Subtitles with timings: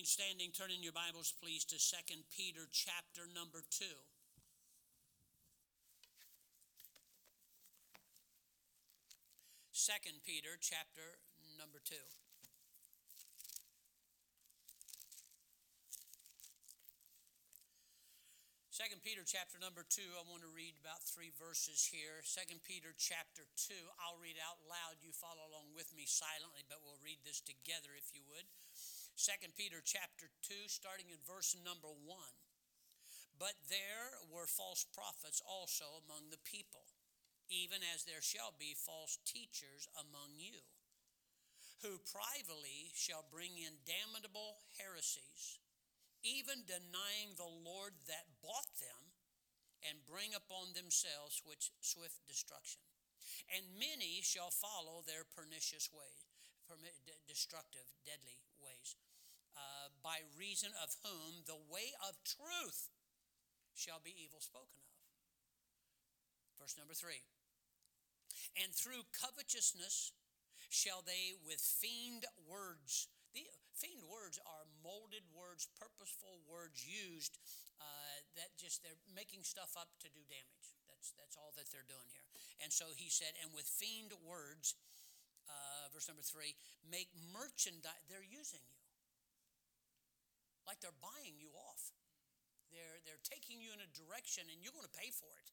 [0.00, 3.84] remain standing, turn in your Bibles, please, to 2 Peter chapter number 2.
[9.76, 9.92] 2
[10.24, 11.20] Peter chapter
[11.60, 11.92] number 2.
[18.72, 22.24] Second Peter chapter number two, I want to read about three verses here.
[22.24, 24.96] Second Peter chapter two, I'll read out loud.
[25.04, 28.48] You follow along with me silently, but we'll read this together if you would.
[29.20, 32.36] Second Peter chapter two, starting in verse number one.
[33.36, 36.88] But there were false prophets also among the people,
[37.52, 40.64] even as there shall be false teachers among you,
[41.84, 45.60] who privately shall bring in damnable heresies
[46.22, 49.16] even denying the Lord that bought them,
[49.80, 52.84] and bring upon themselves which swift destruction.
[53.48, 56.28] And many shall follow their pernicious ways,
[57.24, 59.00] destructive, deadly ways,
[59.56, 62.90] uh, by reason of whom the way of truth
[63.74, 64.96] shall be evil spoken of.
[66.58, 67.24] Verse number three.
[68.58, 70.12] And through covetousness
[70.68, 73.46] shall they with feigned words the
[73.78, 77.38] feigned words are molded words, purposeful words used
[77.78, 80.74] uh, that just they're making stuff up to do damage.
[80.90, 82.26] That's that's all that they're doing here.
[82.58, 84.74] And so he said, and with feigned words,
[85.46, 88.02] uh, verse number three, make merchandise.
[88.10, 88.79] They're using you
[90.70, 91.90] like they're buying you off.
[92.70, 95.50] They're they're taking you in a direction, and you're going to pay for it.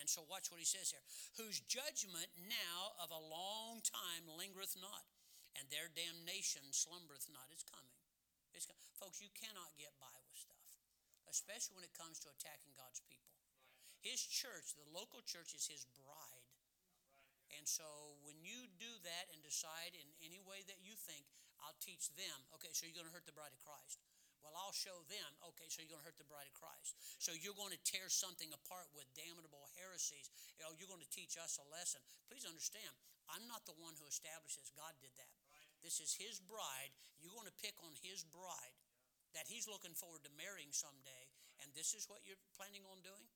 [0.00, 1.04] And so watch what he says here.
[1.36, 5.04] Whose judgment now of a long time lingereth not
[5.58, 7.46] and their damnation slumbereth not.
[7.50, 7.98] It's coming.
[8.54, 10.68] It's com- Folks, you cannot get by with stuff,
[11.30, 13.34] especially when it comes to attacking God's people.
[14.02, 16.48] His church, the local church, is his bride.
[17.56, 21.24] And so when you do that and decide in any way that you think,
[21.62, 24.02] I'll teach them, okay, so you're going to hurt the bride of Christ.
[24.44, 25.30] Well, I'll show them.
[25.56, 27.00] Okay, so you're going to hurt the bride of Christ.
[27.16, 30.28] So you're going to tear something apart with damnable heresies.
[30.60, 32.04] You know, you're going to teach us a lesson.
[32.28, 32.92] Please understand,
[33.32, 34.68] I'm not the one who establishes.
[34.76, 35.32] God did that.
[35.80, 36.92] This is his bride.
[37.16, 38.76] You're going to pick on his bride
[39.34, 41.26] that he's looking forward to marrying someday,
[41.58, 43.26] and this is what you're planning on doing?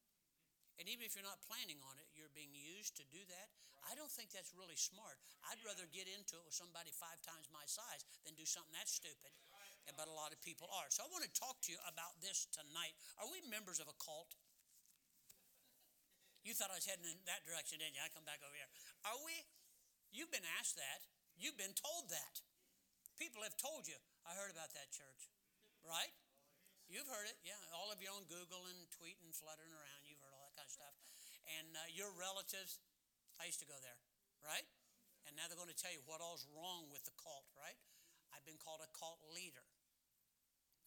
[0.79, 3.51] And even if you're not planning on it, you're being used to do that.
[3.83, 5.19] I don't think that's really smart.
[5.51, 8.87] I'd rather get into it with somebody five times my size than do something that
[8.87, 9.35] stupid.
[9.97, 10.89] But a lot of people are.
[10.93, 12.95] So I want to talk to you about this tonight.
[13.19, 14.37] Are we members of a cult?
[16.47, 18.03] You thought I was heading in that direction, didn't you?
[18.05, 18.71] I come back over here.
[19.05, 19.37] Are we?
[20.09, 21.05] You've been asked that.
[21.37, 22.41] You've been told that.
[23.19, 25.29] People have told you, I heard about that church,
[25.83, 26.15] right?
[26.87, 27.59] You've heard it, yeah.
[27.75, 30.73] All of you on Google and tweeting, fluttering around, you've heard all that kind of
[30.73, 30.95] stuff.
[31.61, 32.81] And uh, your relatives,
[33.37, 33.99] I used to go there,
[34.41, 34.65] right?
[35.29, 37.77] And now they're going to tell you what all's wrong with the cult, right?
[38.33, 39.65] I've been called a cult leader.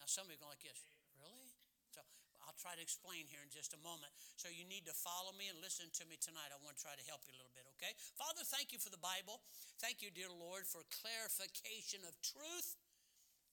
[0.02, 0.82] Now, some of you are going like this,
[1.14, 1.46] really?
[1.94, 2.02] So
[2.42, 4.10] I'll try to explain here in just a moment.
[4.34, 6.50] So you need to follow me and listen to me tonight.
[6.50, 7.94] I want to try to help you a little bit, okay?
[8.18, 9.46] Father, thank you for the Bible.
[9.78, 12.74] Thank you, dear Lord, for clarification of truth.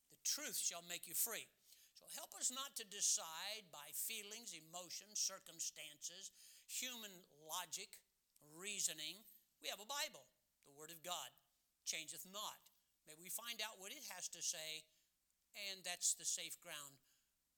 [0.09, 1.45] The truth shall make you free.
[1.93, 6.33] So help us not to decide by feelings, emotions, circumstances,
[6.65, 7.13] human
[7.45, 8.01] logic,
[8.57, 9.21] reasoning.
[9.61, 10.25] We have a Bible,
[10.65, 11.29] the Word of God,
[11.85, 12.57] changeth not.
[13.05, 14.81] May we find out what it has to say,
[15.55, 16.99] and that's the safe ground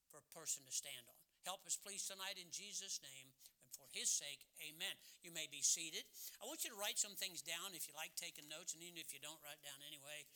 [0.08, 1.20] for a person to stand on.
[1.42, 3.32] Help us, please, tonight in Jesus' name.
[3.64, 4.94] And for his sake, amen.
[5.24, 6.06] You may be seated.
[6.38, 9.00] I want you to write some things down if you like taking notes, and even
[9.00, 10.28] if you don't, write down anyway.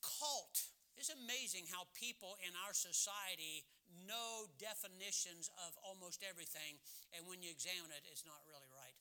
[0.00, 0.72] Cult.
[0.96, 3.68] It's amazing how people in our society
[4.08, 6.80] know definitions of almost everything,
[7.12, 8.96] and when you examine it, it's not really right.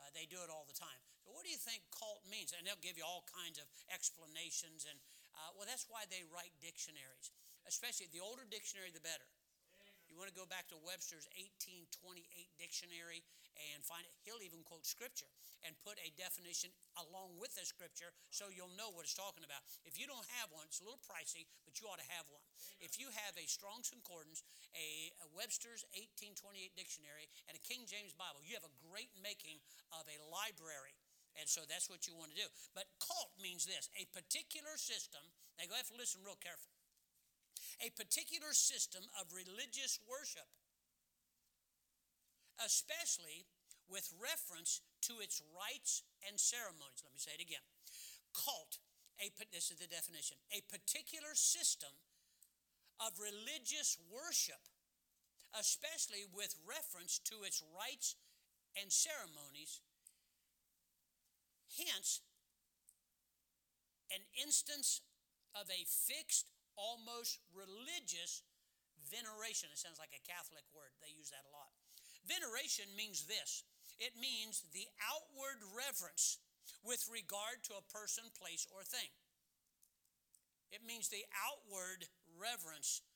[0.00, 1.00] Uh, they do it all the time.
[1.22, 2.52] So, what do you think cult means?
[2.56, 4.84] And they'll give you all kinds of explanations.
[4.88, 4.96] And
[5.38, 7.34] uh, well, that's why they write dictionaries
[7.68, 9.26] especially the older dictionary, the better.
[10.12, 12.22] You want to go back to Webster's 1828
[12.54, 13.26] dictionary
[13.74, 14.14] and find it.
[14.22, 15.26] He'll even quote scripture
[15.66, 19.64] and put a definition along with the scripture so you'll know what it's talking about.
[19.82, 22.44] If you don't have one, it's a little pricey, but you ought to have one.
[22.78, 24.46] If you have a Strong's Concordance,
[24.76, 29.58] a, a Webster's 1828 dictionary, and a King James Bible, you have a great making
[29.90, 30.94] of a library.
[31.34, 32.48] And so that's what you want to do.
[32.74, 35.22] But cult means this a particular system.
[35.58, 36.74] Now you have to listen real carefully
[37.82, 40.46] a particular system of religious worship,
[42.62, 43.46] especially
[43.90, 47.02] with reference to its rites and ceremonies.
[47.02, 47.64] Let me say it again.
[48.34, 48.78] Cult,
[49.18, 51.90] a, this is the definition, a particular system
[53.02, 54.70] of religious worship,
[55.58, 58.14] especially with reference to its rites
[58.78, 59.82] and ceremonies.
[61.74, 62.22] Hence,
[64.14, 65.02] an instance
[65.54, 68.42] of a fixed almost religious
[69.10, 69.70] veneration.
[69.70, 71.70] It sounds like a Catholic word, they use that a lot.
[72.26, 73.64] Veneration means this
[73.98, 76.42] it means the outward reverence
[76.82, 79.12] with regard to a person, place, or thing.
[80.74, 83.06] It means the outward reverence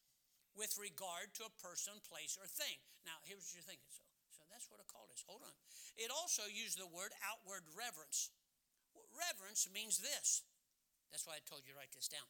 [0.55, 2.79] with regard to a person, place, or thing.
[3.03, 3.91] Now, here's what you're thinking.
[3.91, 5.27] So, so that's what a cult is.
[5.27, 5.55] Hold on.
[5.99, 8.31] It also used the word outward reverence.
[9.15, 10.43] Reverence means this.
[11.11, 12.29] That's why I told you to write this down.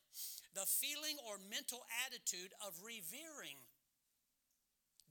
[0.55, 3.59] The feeling or mental attitude of revering,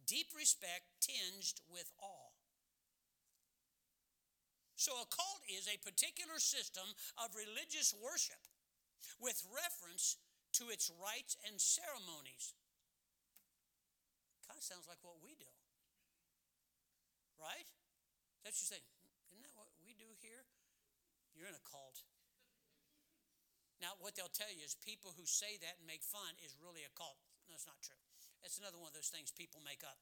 [0.08, 2.32] deep respect tinged with awe.
[4.78, 6.86] So, a cult is a particular system
[7.18, 8.40] of religious worship
[9.18, 10.22] with reference
[10.62, 12.54] to its rites and ceremonies.
[14.46, 15.50] Kind of sounds like what we do,
[17.36, 17.68] right?
[18.46, 18.86] That's your thing.
[19.34, 20.48] Isn't that what we do here?
[21.36, 22.06] You're in a cult.
[23.82, 26.88] Now, what they'll tell you is people who say that and make fun is really
[26.88, 27.20] a cult.
[27.52, 28.00] No, it's not true.
[28.40, 30.00] It's another one of those things people make up.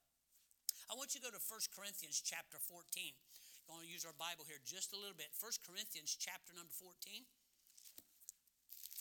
[0.85, 2.85] I want you to go to 1 Corinthians chapter 14
[3.65, 5.33] going to use our Bible here just a little bit.
[5.41, 7.25] 1 Corinthians chapter number 14.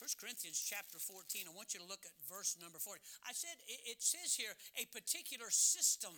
[0.01, 2.99] 1 Corinthians chapter 14, I want you to look at verse number 40.
[3.23, 6.11] I said it says here a particular system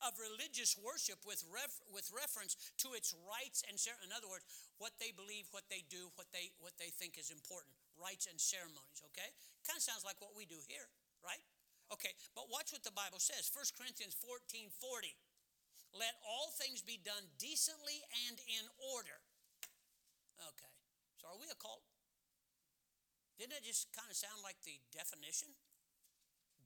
[0.00, 4.44] of religious worship with, ref, with reference to its rites and in other words
[4.80, 8.38] what they believe what they do what they what they think is important rites and
[8.40, 9.30] ceremonies okay
[9.66, 10.86] kind of sounds like what we do here
[11.22, 11.42] right
[11.92, 15.14] okay but watch what the bible says 1 corinthians 14 40
[15.94, 18.66] let all things be done decently and in
[18.98, 19.22] order.
[20.42, 20.72] Okay,
[21.14, 21.86] so are we a cult?
[23.38, 25.54] Didn't it just kind of sound like the definition?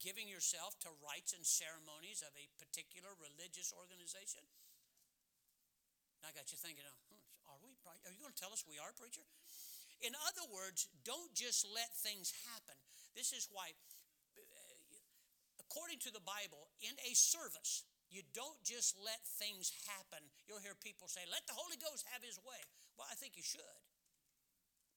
[0.01, 4.41] Giving yourself to rites and ceremonies of a particular religious organization?
[6.25, 7.77] I got you thinking, hmm, are we?
[7.85, 9.23] Are you going to tell us we are, preacher?
[9.99, 12.75] In other words, don't just let things happen.
[13.15, 13.75] This is why,
[14.39, 14.41] uh,
[15.59, 20.23] according to the Bible, in a service, you don't just let things happen.
[20.47, 22.57] You'll hear people say, let the Holy Ghost have his way.
[22.97, 23.79] Well, I think you should.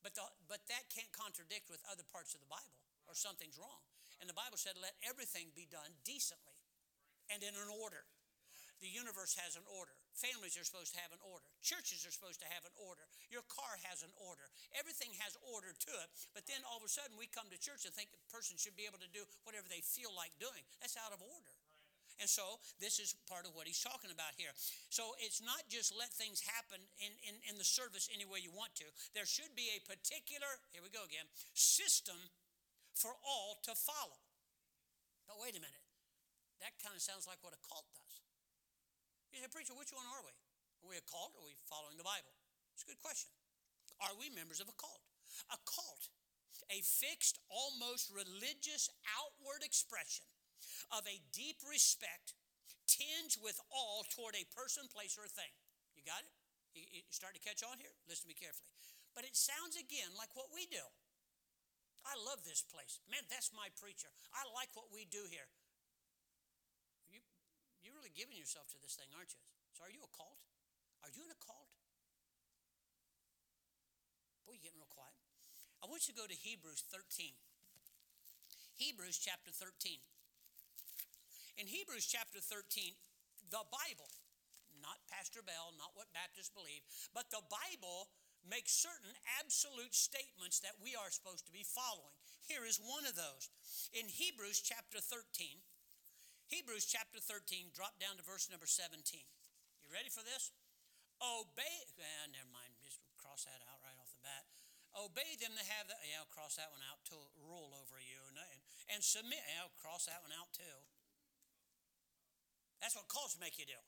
[0.00, 3.82] But, the, but that can't contradict with other parts of the Bible or something's wrong.
[4.18, 6.58] And the Bible said, let everything be done decently
[7.30, 8.06] and in an order.
[8.82, 9.94] The universe has an order.
[10.12, 11.48] Families are supposed to have an order.
[11.64, 13.08] Churches are supposed to have an order.
[13.32, 14.44] Your car has an order.
[14.76, 16.08] Everything has order to it.
[16.36, 18.76] But then all of a sudden we come to church and think a person should
[18.76, 20.62] be able to do whatever they feel like doing.
[20.84, 21.54] That's out of order.
[22.20, 24.52] And so this is part of what he's talking about here.
[24.92, 28.52] So it's not just let things happen in, in, in the service any way you
[28.52, 28.86] want to.
[29.16, 31.24] There should be a particular, here we go again,
[31.56, 32.20] system
[32.92, 34.20] for all to follow.
[35.26, 35.82] But wait a minute.
[36.60, 38.01] That kind of sounds like what a cult does.
[39.32, 40.36] You say, Preacher, which one are we?
[40.84, 42.36] Are we a cult or are we following the Bible?
[42.76, 43.32] It's a good question.
[44.04, 45.00] Are we members of a cult?
[45.48, 46.12] A cult,
[46.68, 50.28] a fixed, almost religious outward expression
[50.92, 52.36] of a deep respect,
[52.84, 55.48] tinged with awe toward a person, place, or thing.
[55.96, 56.32] You got it?
[56.76, 57.92] You, you start to catch on here?
[58.04, 58.68] Listen to me carefully.
[59.16, 60.84] But it sounds again like what we do.
[62.04, 63.00] I love this place.
[63.08, 64.10] Man, that's my preacher.
[64.34, 65.48] I like what we do here.
[67.82, 69.42] You, you're really giving yourself to this thing, aren't you?
[69.74, 70.38] So, are you a cult?
[71.02, 71.66] Are you in a cult?
[74.46, 75.18] Boy, you're getting real quiet.
[75.82, 77.34] I want you to go to Hebrews 13.
[78.78, 79.98] Hebrews chapter 13.
[81.58, 82.94] In Hebrews chapter 13,
[83.50, 84.08] the Bible,
[84.80, 86.80] not Pastor Bell, not what Baptists believe,
[87.12, 88.08] but the Bible
[88.46, 92.14] makes certain absolute statements that we are supposed to be following.
[92.46, 93.50] Here is one of those.
[93.94, 95.62] In Hebrews chapter 13,
[96.52, 99.00] Hebrews chapter 13, drop down to verse number 17.
[99.00, 100.52] You ready for this?
[101.16, 104.44] Obey, eh, never mind, just cross that out right off the bat.
[104.92, 108.20] Obey them that have the, yeah, I'll cross that one out to rule over you.
[108.28, 108.60] And, and,
[108.92, 110.76] and submit, yeah, I'll cross that one out too.
[112.84, 113.80] That's what cults make you do.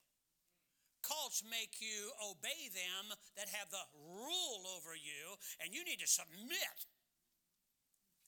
[1.04, 6.08] Cults make you obey them that have the rule over you, and you need to
[6.08, 6.88] submit.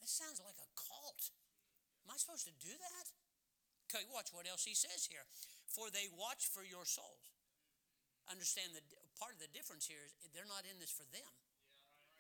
[0.05, 1.33] That sounds like a cult.
[2.05, 3.17] Am I supposed to do that?
[3.87, 5.23] Okay, watch what else he says here.
[5.71, 7.31] For they watch for your souls.
[8.27, 8.83] Understand that
[9.15, 11.31] part of the difference here is they're not in this for them.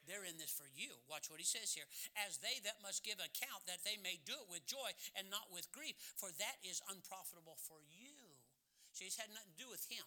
[0.07, 1.03] They're in this for you.
[1.11, 1.91] Watch what he says here.
[2.15, 5.51] As they that must give account that they may do it with joy and not
[5.51, 8.15] with grief, for that is unprofitable for you.
[8.95, 10.07] See, it's had nothing to do with him.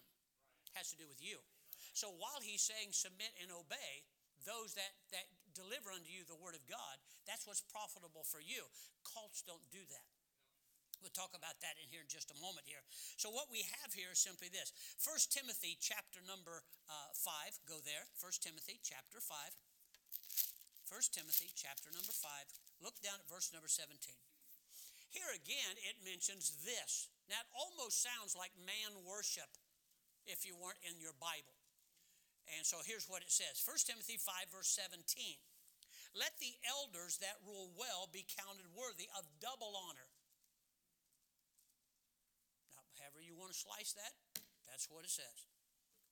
[0.64, 1.44] It has to do with you.
[1.92, 4.08] So while he's saying submit and obey,
[4.48, 6.96] those that, that deliver unto you the word of God,
[7.28, 8.64] that's what's profitable for you.
[9.04, 10.09] Cults don't do that.
[11.00, 12.84] We'll talk about that in here in just a moment here.
[13.16, 14.72] So what we have here is simply this.
[15.00, 18.04] First Timothy chapter number uh, 5, go there.
[18.20, 19.32] First Timothy chapter 5.
[20.90, 22.28] 1 Timothy chapter number 5.
[22.82, 23.94] Look down at verse number 17.
[25.14, 27.06] Here again, it mentions this.
[27.30, 29.46] Now, it almost sounds like man worship
[30.26, 31.54] if you weren't in your Bible.
[32.58, 35.38] And so here's what it says 1 Timothy 5, verse 17.
[36.10, 40.10] Let the elders that rule well be counted worthy of double honor.
[42.74, 44.12] Now, however you want to slice that,
[44.68, 45.48] that's what it says.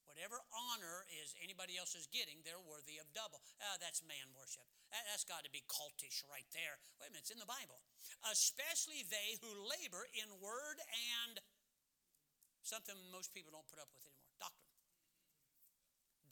[0.08, 3.44] Whatever honor is anybody else is getting, they're worthy of double.
[3.60, 4.64] Ah, that's man worship.
[4.88, 6.80] That, has got to be cultish right there.
[6.98, 7.84] Wait a minute, it's in the Bible.
[8.26, 10.80] Especially they who labor in word
[11.20, 11.38] and
[12.64, 14.74] something most people don't put up with anymore doctrine.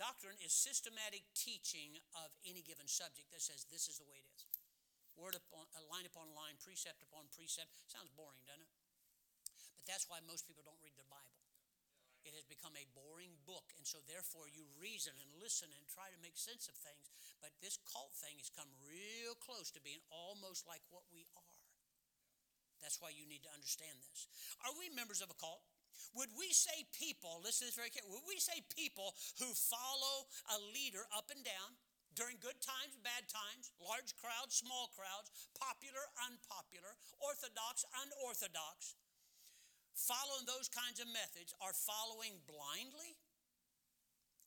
[0.00, 4.28] Doctrine is systematic teaching of any given subject that says this is the way it
[4.34, 4.48] is.
[5.16, 7.72] Word upon, uh, line upon line, precept upon precept.
[7.88, 8.85] Sounds boring, doesn't it?
[9.86, 11.38] That's why most people don't read their Bible.
[12.26, 16.10] It has become a boring book, and so therefore you reason and listen and try
[16.10, 17.06] to make sense of things.
[17.38, 21.54] But this cult thing has come real close to being almost like what we are.
[22.82, 24.26] That's why you need to understand this.
[24.66, 25.62] Are we members of a cult?
[26.18, 30.28] Would we say people, listen to this very carefully, would we say people who follow
[30.50, 31.78] a leader up and down
[32.18, 38.96] during good times, bad times, large crowds, small crowds, popular, unpopular, orthodox, unorthodox,
[39.96, 43.16] following those kinds of methods are following blindly?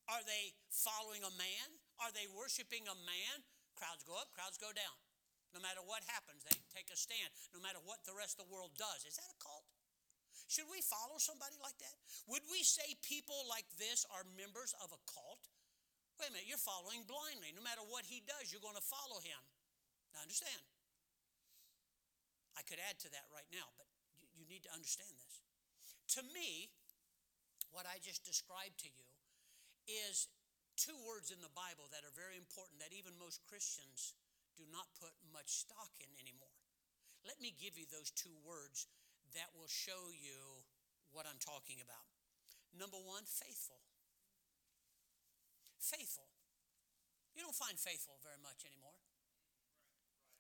[0.06, 1.68] Are they following a man?
[2.02, 3.36] Are they worshiping a man?
[3.74, 4.96] Crowds go up, crowds go down.
[5.54, 8.52] No matter what happens, they take a stand, no matter what the rest of the
[8.54, 9.02] world does.
[9.06, 9.66] Is that a cult?
[10.46, 11.98] Should we follow somebody like that?
[12.30, 15.50] Would we say people like this are members of a cult?
[16.22, 17.50] Wait a minute, you're following blindly.
[17.54, 19.42] No matter what he does, you're going to follow him.
[20.14, 20.62] Now, understand.
[22.58, 23.89] I could add to that right now, but
[24.50, 25.46] need to understand this.
[26.18, 26.74] To me,
[27.70, 29.06] what I just described to you
[29.86, 30.28] is
[30.74, 34.18] two words in the Bible that are very important that even most Christians
[34.58, 36.58] do not put much stock in anymore.
[37.24, 38.90] Let me give you those two words
[39.38, 40.66] that will show you
[41.14, 42.10] what I'm talking about.
[42.74, 43.82] Number one, faithful.
[45.78, 46.28] Faithful.
[47.34, 48.98] You don't find faithful very much anymore.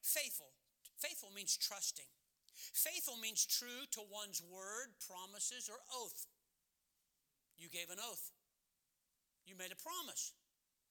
[0.02, 0.52] Faithful.
[0.98, 2.10] Faithful means trusting.
[2.56, 6.28] Faithful means true to one's word, promises, or oath.
[7.58, 8.32] You gave an oath.
[9.46, 10.32] You made a promise.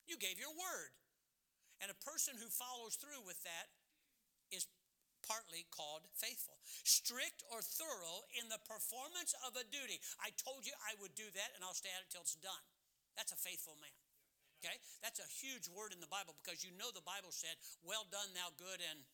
[0.06, 0.92] You gave your word.
[1.78, 3.70] And a person who follows through with that
[4.50, 4.66] is
[5.22, 6.58] partly called faithful.
[6.82, 10.02] Strict or thorough in the performance of a duty.
[10.18, 12.64] I told you I would do that and I'll stay at it till it's done.
[13.14, 13.94] That's a faithful man.
[14.58, 14.74] Okay?
[15.02, 17.54] That's a huge word in the Bible because you know the Bible said,
[17.86, 19.06] Well done, thou good and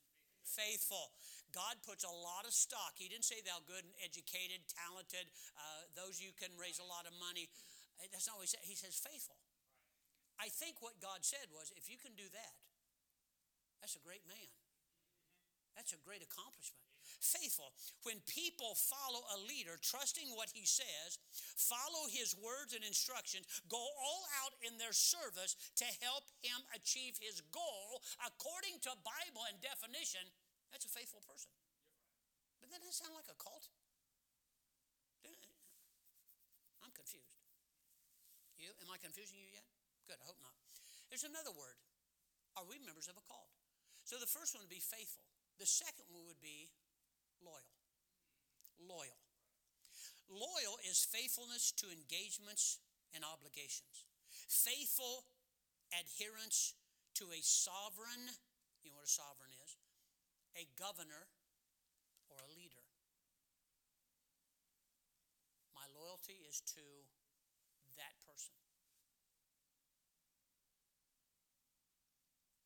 [0.45, 1.13] faithful.
[1.51, 2.95] God puts a lot of stock.
[2.95, 7.09] He didn't say thou good and educated, talented, uh, those you can raise a lot
[7.09, 7.51] of money.
[8.13, 8.65] That's not what he said.
[8.67, 9.39] He says faithful.
[10.39, 12.55] I think what God said was if you can do that,
[13.79, 14.51] that's a great man.
[15.79, 16.94] That's a great accomplishment.
[17.21, 17.73] Faithful.
[18.05, 21.19] When people follow a leader, trusting what he says,
[21.57, 27.17] follow his words and instructions, go all out in their service to help him achieve
[27.21, 30.25] his goal according to Bible and definition,
[30.73, 31.53] that's a faithful person.
[32.61, 33.69] But doesn't that sound like a cult?
[36.85, 37.33] I'm confused.
[38.61, 38.73] You?
[38.85, 39.65] Am I confusing you yet?
[40.05, 40.53] Good, I hope not.
[41.09, 41.81] There's another word.
[42.61, 43.51] Are we members of a cult?
[44.05, 45.25] So the first one would be faithful.
[45.57, 46.69] The second one would be
[47.45, 47.77] loyal.
[48.81, 49.21] Loyal.
[50.27, 52.81] Loyal is faithfulness to engagements
[53.13, 54.09] and obligations.
[54.49, 55.29] Faithful
[55.93, 56.75] adherence
[57.15, 58.33] to a sovereign,
[58.83, 59.77] you know what a sovereign is?
[60.55, 61.27] a governor,
[62.31, 62.83] or a leader.
[65.75, 66.87] My loyalty is to
[67.99, 68.55] that person.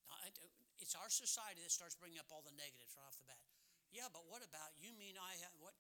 [0.09, 0.21] Now,
[0.81, 3.41] it's our society that starts bringing up all the negatives right off the bat.
[3.93, 4.93] Yeah, but what about you?
[4.97, 5.73] Mean I have what?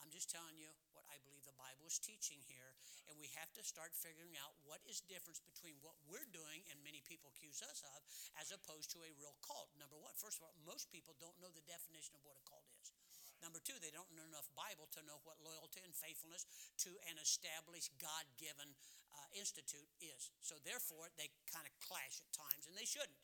[0.00, 2.72] I'm just telling you what I believe the Bible is teaching here,
[3.04, 6.80] and we have to start figuring out what is difference between what we're doing and
[6.80, 8.00] many people accuse us of,
[8.40, 9.68] as opposed to a real cult.
[9.76, 12.64] Number one, first of all, most people don't know the definition of what a cult
[12.80, 12.96] is.
[13.44, 16.48] Number two, they don't know enough Bible to know what loyalty and faithfulness
[16.84, 18.72] to an established God given
[19.12, 20.32] uh, institute is.
[20.44, 23.16] So therefore, they kind of clash at times, and they shouldn't.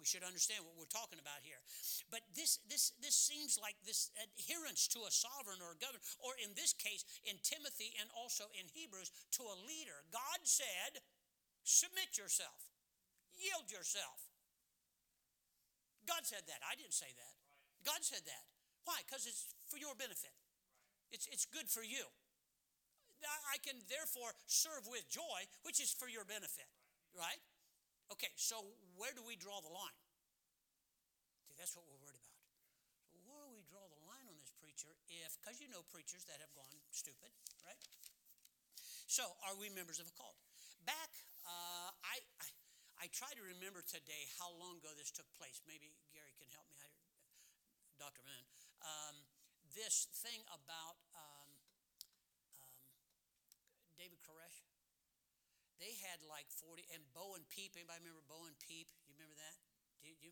[0.00, 1.62] We should understand what we're talking about here.
[2.10, 6.34] But this, this, this seems like this adherence to a sovereign or a governor, or
[6.42, 10.02] in this case, in Timothy and also in Hebrews, to a leader.
[10.10, 11.02] God said,
[11.62, 12.74] submit yourself,
[13.38, 14.32] yield yourself.
[16.02, 16.58] God said that.
[16.66, 17.34] I didn't say that.
[17.86, 18.44] God said that.
[18.82, 18.98] Why?
[19.06, 20.34] Because it's for your benefit.
[21.14, 22.10] It's, it's good for you.
[23.22, 26.66] I can therefore serve with joy, which is for your benefit,
[27.14, 27.38] right?
[28.10, 28.58] Okay, so
[28.98, 30.00] where do we draw the line?
[31.46, 32.42] See, that's what we're worried about.
[33.12, 36.24] So where do we draw the line on this preacher if, because you know preachers
[36.26, 37.30] that have gone stupid,
[37.62, 37.78] right?
[39.12, 40.40] So are we members of a cult?
[40.88, 41.12] Back,
[41.44, 42.48] uh, I, I,
[43.04, 45.60] I try to remember today how long ago this took place.
[45.68, 46.80] Maybe Gary can help me.
[46.80, 46.88] I,
[48.00, 48.24] Dr.
[48.24, 48.44] Mann.
[48.80, 49.14] Um,
[49.76, 51.50] this thing about um,
[52.64, 52.72] um,
[54.00, 54.64] David Koresh.
[55.82, 57.74] They had like 40, and Bo and Peep.
[57.74, 58.86] Anybody remember Bo and Peep?
[59.10, 59.58] You remember that?
[59.98, 60.30] Do you?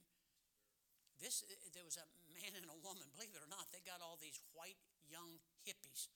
[1.18, 1.42] This,
[1.74, 4.38] there was a man and a woman, believe it or not, they got all these
[4.54, 4.78] white
[5.10, 6.06] young hippies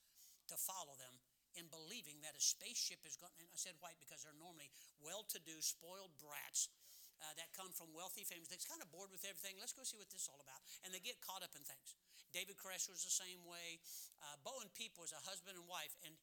[0.47, 1.19] to follow them
[1.59, 4.71] in believing that a spaceship is going, and I said white because they're normally
[5.03, 6.71] well-to-do, spoiled brats
[7.19, 8.47] uh, that come from wealthy families.
[8.47, 9.59] They're kind of bored with everything.
[9.59, 10.63] Let's go see what this is all about.
[10.81, 11.95] And they get caught up in things.
[12.31, 13.83] David Koresh was the same way.
[14.19, 16.15] Uh, Bo and Peep was a husband and wife, and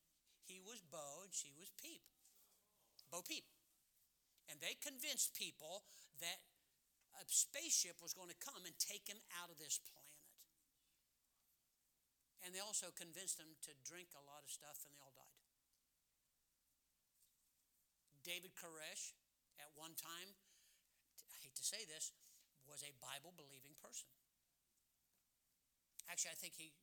[0.44, 2.04] he was Bo and she was Peep.
[3.12, 3.44] Bo Peep.
[4.48, 5.84] And they convinced people
[6.24, 6.40] that
[7.20, 10.24] a spaceship was going to come and take him out of this planet.
[12.40, 15.38] And they also convinced them to drink a lot of stuff, and they all died.
[18.26, 19.14] David Koresh,
[19.62, 20.34] at one time,
[21.30, 22.10] I hate to say this,
[22.66, 24.10] was a Bible believing person.
[26.10, 26.74] Actually, I think he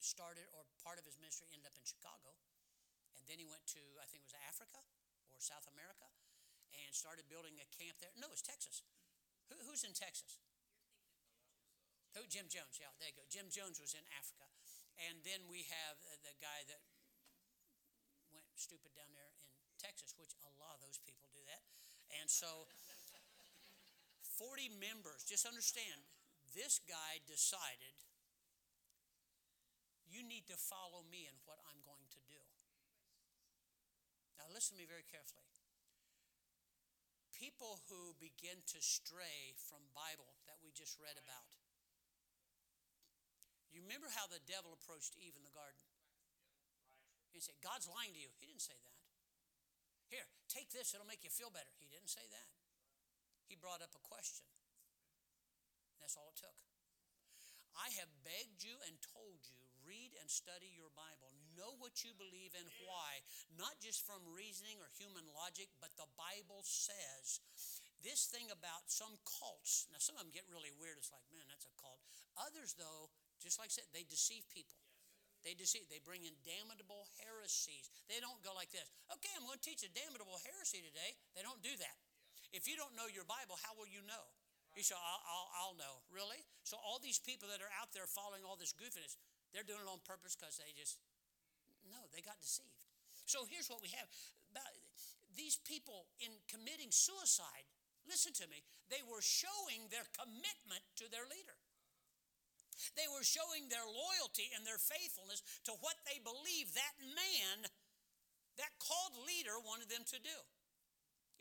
[0.00, 2.36] started, or part of his ministry ended up in Chicago.
[3.16, 4.84] And then he went to, I think it was Africa
[5.38, 6.10] or South America,
[6.74, 8.10] and started building a camp there.
[8.18, 8.82] No, it's Texas.
[9.46, 10.42] Who, who's in Texas?
[12.18, 12.26] Who?
[12.26, 12.74] Jim Jones.
[12.82, 13.22] Yeah, there you go.
[13.30, 14.50] Jim Jones was in Africa.
[14.98, 16.82] And then we have uh, the guy that
[18.34, 19.38] went stupid down there in
[19.78, 21.62] Texas, which a lot of those people do that.
[22.18, 22.66] And so
[24.42, 26.02] 40 members, just understand,
[26.50, 27.94] this guy decided
[30.10, 32.27] you need to follow me in what I'm going to.
[34.38, 35.44] Now, listen to me very carefully.
[37.34, 41.54] People who begin to stray from Bible that we just read about,
[43.70, 45.82] you remember how the devil approached Eve in the garden?
[47.30, 48.32] He said, God's lying to you.
[48.40, 48.96] He didn't say that.
[50.08, 51.70] Here, take this, it'll make you feel better.
[51.76, 52.48] He didn't say that.
[53.44, 54.48] He brought up a question.
[56.00, 56.56] That's all it took.
[57.76, 61.32] I have begged you and told you read and study your Bible.
[61.56, 63.24] Know what you believe and why,
[63.56, 67.40] not just from reasoning or human logic, but the Bible says.
[68.04, 71.00] This thing about some cults, now some of them get really weird.
[71.00, 71.98] It's like, man, that's a cult.
[72.38, 73.10] Others, though,
[73.42, 74.78] just like I said, they deceive people.
[75.42, 75.90] They deceive.
[75.90, 77.90] They bring in damnable heresies.
[78.06, 78.86] They don't go like this.
[79.10, 81.18] Okay, I'm going to teach a damnable heresy today.
[81.34, 81.96] They don't do that.
[82.54, 84.24] If you don't know your Bible, how will you know?
[84.78, 86.06] You say, I'll, I'll, I'll know.
[86.10, 86.38] Really?
[86.62, 89.18] So all these people that are out there following all this goofiness,
[89.52, 91.00] they're doing it on purpose because they just,
[91.88, 92.84] no, they got deceived.
[93.24, 94.08] So here's what we have.
[94.48, 94.72] About
[95.36, 97.68] these people in committing suicide,
[98.08, 101.56] listen to me, they were showing their commitment to their leader.
[102.94, 107.66] They were showing their loyalty and their faithfulness to what they believed that man,
[108.56, 110.38] that called leader, wanted them to do.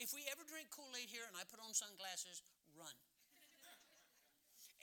[0.01, 2.41] If we ever drink Kool Aid here and I put on sunglasses,
[2.73, 2.93] run.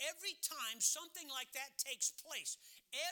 [0.02, 2.58] Every time something like that takes place,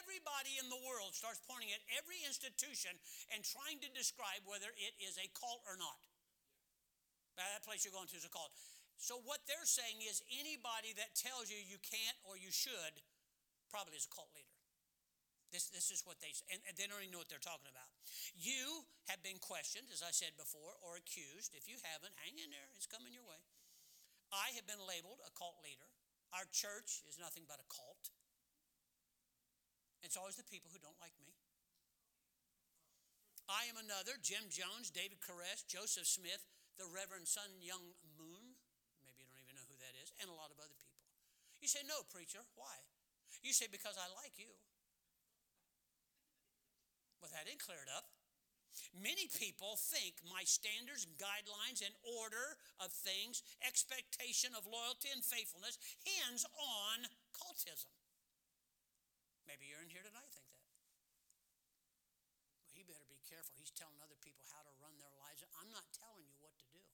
[0.01, 2.91] everybody in the world starts pointing at every institution
[3.31, 6.03] and trying to describe whether it is a cult or not.
[7.39, 8.53] That place you're going to is a cult.
[9.01, 13.03] So, what they're saying is anybody that tells you you can't or you should
[13.73, 14.53] probably is a cult leader.
[15.51, 17.69] This, this is what they say, and, and they don't even know what they're talking
[17.69, 17.93] about.
[18.33, 21.53] You have been questioned, as I said before, or accused.
[21.53, 23.37] If you haven't, hang in there, it's coming your way.
[24.33, 25.93] I have been labeled a cult leader.
[26.33, 28.09] Our church is nothing but a cult.
[30.01, 31.37] It's always the people who don't like me.
[33.47, 36.49] I am another, Jim Jones, David Koresh, Joseph Smith,
[36.81, 38.57] the Reverend Sun Myung Moon,
[39.05, 41.05] maybe you don't even know who that is, and a lot of other people.
[41.61, 42.75] You say, no, preacher, why?
[43.45, 44.51] You say, because I like you.
[47.21, 48.09] Well, that didn't clear it up.
[48.93, 55.81] Many people think my standards, guidelines, and order of things, expectation of loyalty and faithfulness,
[56.05, 57.93] hinge on cultism.
[59.49, 60.69] Maybe you're in here tonight think that.
[62.63, 63.59] Well, he better be careful.
[63.59, 65.43] He's telling other people how to run their lives.
[65.59, 66.85] I'm not telling you what to do.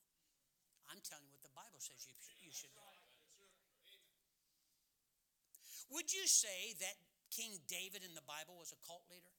[0.89, 2.89] I'm telling you what the Bible says you, you should do.
[5.89, 7.01] Would you say that
[7.33, 9.33] King David in the Bible was a cult leader?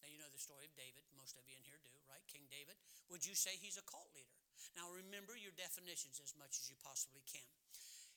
[0.00, 1.06] Now, you know the story of David.
[1.14, 2.22] Most of you in here do, right?
[2.26, 2.74] King David.
[3.14, 4.34] Would you say he's a cult leader?
[4.74, 7.46] Now, remember your definitions as much as you possibly can.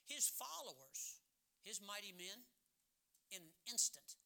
[0.09, 1.21] His followers,
[1.61, 2.49] his mighty men,
[3.29, 4.17] in an instant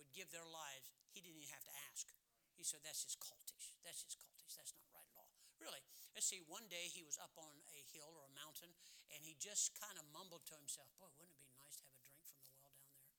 [0.00, 0.88] would give their lives.
[1.12, 2.08] He didn't even have to ask.
[2.56, 3.76] He said, That's just cultish.
[3.84, 4.56] That's just cultish.
[4.56, 5.32] That's not right at all.
[5.60, 5.80] Really.
[6.14, 8.70] Let's see, one day he was up on a hill or a mountain
[9.10, 11.98] and he just kind of mumbled to himself, Boy, wouldn't it be nice to have
[11.98, 13.18] a drink from the well down there?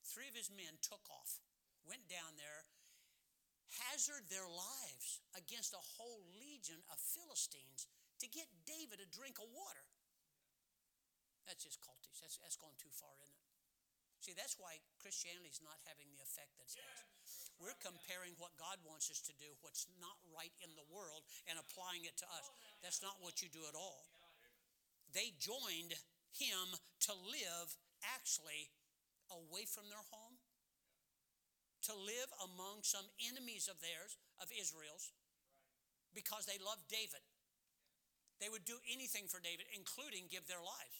[0.00, 1.44] Three of his men took off,
[1.84, 2.64] went down there,
[3.86, 7.86] hazarded their lives against a whole legion of Philistines
[8.18, 9.86] to get David a drink of water.
[11.46, 12.20] That's just cultish.
[12.20, 13.50] That's, that's gone too far, isn't it?
[14.20, 17.56] See, that's why Christianity is not having the effect that it has.
[17.56, 21.56] We're comparing what God wants us to do, what's not right in the world, and
[21.56, 22.44] applying it to us.
[22.84, 24.12] That's not what you do at all.
[25.16, 25.96] They joined
[26.36, 26.66] him
[27.08, 27.68] to live
[28.04, 28.68] actually
[29.32, 30.29] away from their home,
[31.88, 35.12] to live among some enemies of theirs, of Israel's,
[36.12, 37.22] because they loved David.
[38.40, 40.96] They would do anything for David, including give their lives.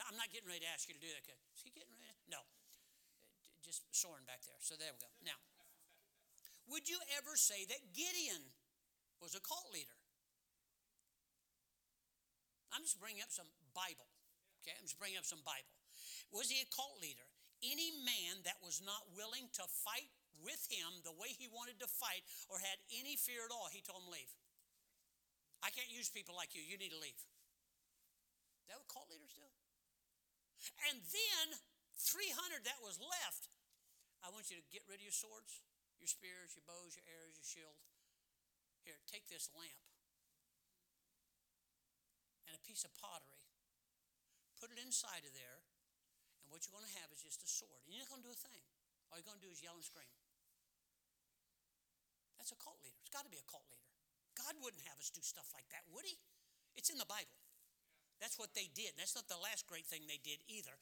[0.00, 1.24] Now, I'm not getting ready to ask you to do that.
[1.28, 2.16] Is he getting ready?
[2.24, 2.40] No.
[2.40, 4.56] Uh, just soaring back there.
[4.64, 5.12] So there we go.
[5.20, 5.36] Now,
[6.72, 8.40] would you ever say that Gideon
[9.20, 9.96] was a cult leader?
[12.72, 14.08] I'm just bringing up some Bible.
[14.64, 15.76] Okay, I'm just bringing up some Bible.
[16.32, 17.28] Was he a cult leader?
[17.62, 20.10] Any man that was not willing to fight
[20.42, 23.80] with him the way he wanted to fight or had any fear at all, he
[23.80, 24.30] told him leave.
[25.62, 26.62] I can't use people like you.
[26.62, 27.22] You need to leave.
[28.66, 29.46] That what cult leaders do?
[30.90, 31.46] And then
[31.94, 33.50] 300 that was left,
[34.22, 35.62] I want you to get rid of your swords,
[36.02, 37.78] your spears, your bows, your arrows, your shield.
[38.82, 39.82] Here, take this lamp
[42.50, 43.46] and a piece of pottery.
[44.58, 45.62] Put it inside of there,
[46.52, 47.80] what you're going to have is just a sword.
[47.88, 48.60] And you're not going to do a thing.
[49.08, 50.12] All you're going to do is yell and scream.
[52.36, 53.00] That's a cult leader.
[53.00, 53.88] It's got to be a cult leader.
[54.36, 56.20] God wouldn't have us do stuff like that, would He?
[56.76, 57.40] It's in the Bible.
[58.20, 58.94] That's what they did.
[59.00, 60.76] That's not the last great thing they did either.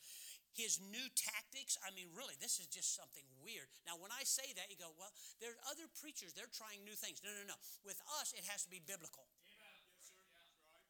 [0.52, 3.70] His new tactics, I mean, really, this is just something weird.
[3.86, 6.98] Now, when I say that, you go, well, there are other preachers, they're trying new
[6.98, 7.22] things.
[7.22, 7.58] No, no, no.
[7.86, 9.30] With us, it has to be biblical.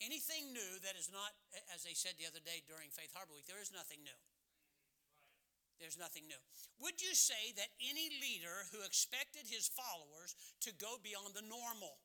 [0.01, 1.37] Anything new that is not,
[1.77, 4.16] as they said the other day during Faith Harbor Week, there is nothing new.
[5.81, 6.38] There's nothing new.
[6.85, 10.37] Would you say that any leader who expected his followers
[10.69, 11.97] to go beyond the normal,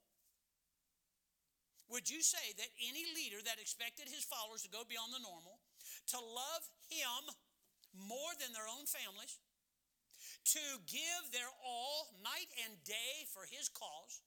[1.92, 5.60] would you say that any leader that expected his followers to go beyond the normal,
[6.16, 7.22] to love him
[7.94, 9.38] more than their own families,
[10.56, 14.24] to give their all night and day for his cause,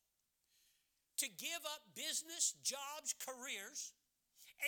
[1.18, 3.96] to give up business, jobs, careers,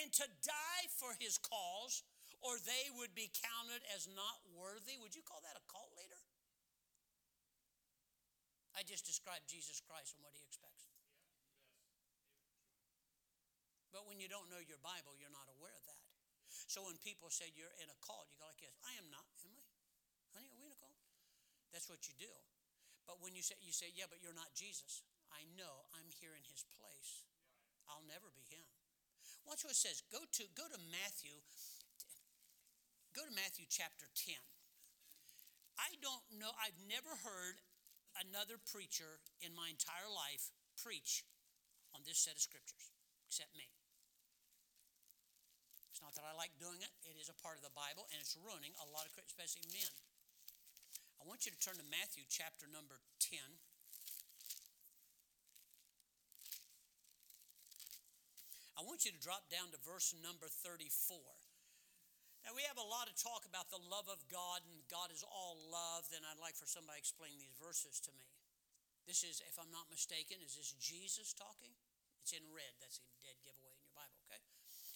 [0.01, 2.03] and to die for his cause,
[2.41, 4.97] or they would be counted as not worthy?
[4.97, 6.19] Would you call that a cult leader?
[8.73, 10.89] I just described Jesus Christ and what he expects.
[13.91, 16.03] But when you don't know your Bible, you're not aware of that.
[16.71, 19.27] So when people say you're in a cult, you go like this, I am not,
[19.43, 19.67] am I?
[20.31, 20.95] Honey, are we in a cult?
[21.75, 22.31] That's what you do.
[23.03, 25.03] But when you say you say, yeah, but you're not Jesus.
[25.35, 27.27] I know I'm here in his place.
[27.91, 28.63] I'll never be him.
[29.43, 29.99] Watch what it says.
[30.11, 31.35] Go to go to Matthew.
[33.11, 34.39] Go to Matthew chapter 10.
[35.75, 37.59] I don't know, I've never heard
[38.15, 41.27] another preacher in my entire life preach
[41.91, 42.91] on this set of scriptures
[43.27, 43.67] except me.
[45.91, 48.19] It's not that I like doing it, it is a part of the Bible, and
[48.23, 49.91] it's ruining a lot of, especially men.
[51.19, 53.39] I want you to turn to Matthew chapter number 10.
[58.79, 61.19] I want you to drop down to verse number 34.
[62.41, 65.21] Now, we have a lot of talk about the love of God, and God is
[65.21, 66.09] all love.
[66.09, 68.25] Then I'd like for somebody to explain these verses to me.
[69.05, 71.73] This is, if I'm not mistaken, is this Jesus talking?
[72.21, 72.73] It's in red.
[72.81, 74.41] That's a dead giveaway in your Bible, okay?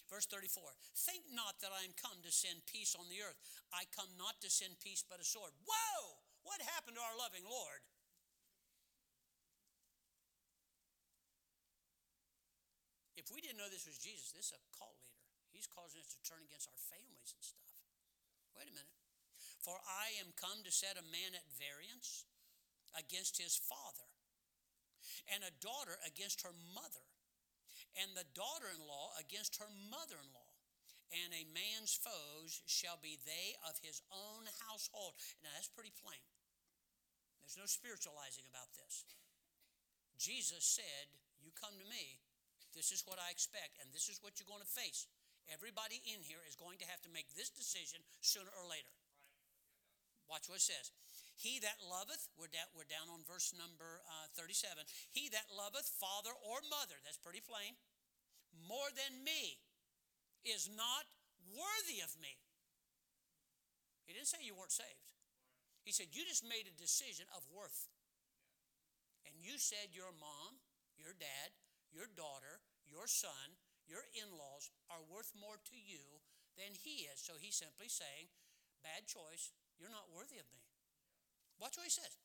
[0.06, 0.62] Verse 34
[0.94, 3.38] Think not that I am come to send peace on the earth.
[3.74, 5.50] I come not to send peace but a sword.
[5.66, 6.22] Whoa!
[6.46, 7.82] What happened to our loving Lord?
[13.18, 15.05] If we didn't know this was Jesus, this is a leader.
[15.56, 17.72] He's causing us to turn against our families and stuff.
[18.52, 18.92] Wait a minute.
[19.64, 22.28] For I am come to set a man at variance
[22.92, 24.06] against his father,
[25.32, 27.08] and a daughter against her mother
[27.96, 30.52] and the daughter in law against her mother in law.
[31.08, 35.16] And a man's foes shall be they of his own household.
[35.40, 36.20] Now, that's pretty plain.
[37.40, 39.06] There's no spiritualizing about this.
[40.18, 41.06] Jesus said,
[41.38, 42.18] You come to me,
[42.74, 45.06] this is what I expect, and this is what you're going to face.
[45.50, 48.90] Everybody in here is going to have to make this decision sooner or later.
[50.26, 50.90] Watch what it says.
[51.38, 54.82] He that loveth, we're down, we're down on verse number uh, 37.
[55.12, 57.78] He that loveth father or mother, that's pretty plain,
[58.66, 59.60] more than me
[60.42, 61.04] is not
[61.52, 62.40] worthy of me.
[64.08, 65.06] He didn't say you weren't saved.
[65.84, 67.90] He said you just made a decision of worth.
[69.26, 70.62] And you said your mom,
[70.98, 71.54] your dad,
[71.92, 76.22] your daughter, your son, your in laws are worth more to you
[76.58, 77.22] than he is.
[77.22, 78.28] So he's simply saying,
[78.84, 79.50] Bad choice.
[79.82, 80.62] You're not worthy of me.
[81.58, 82.16] Watch what he says.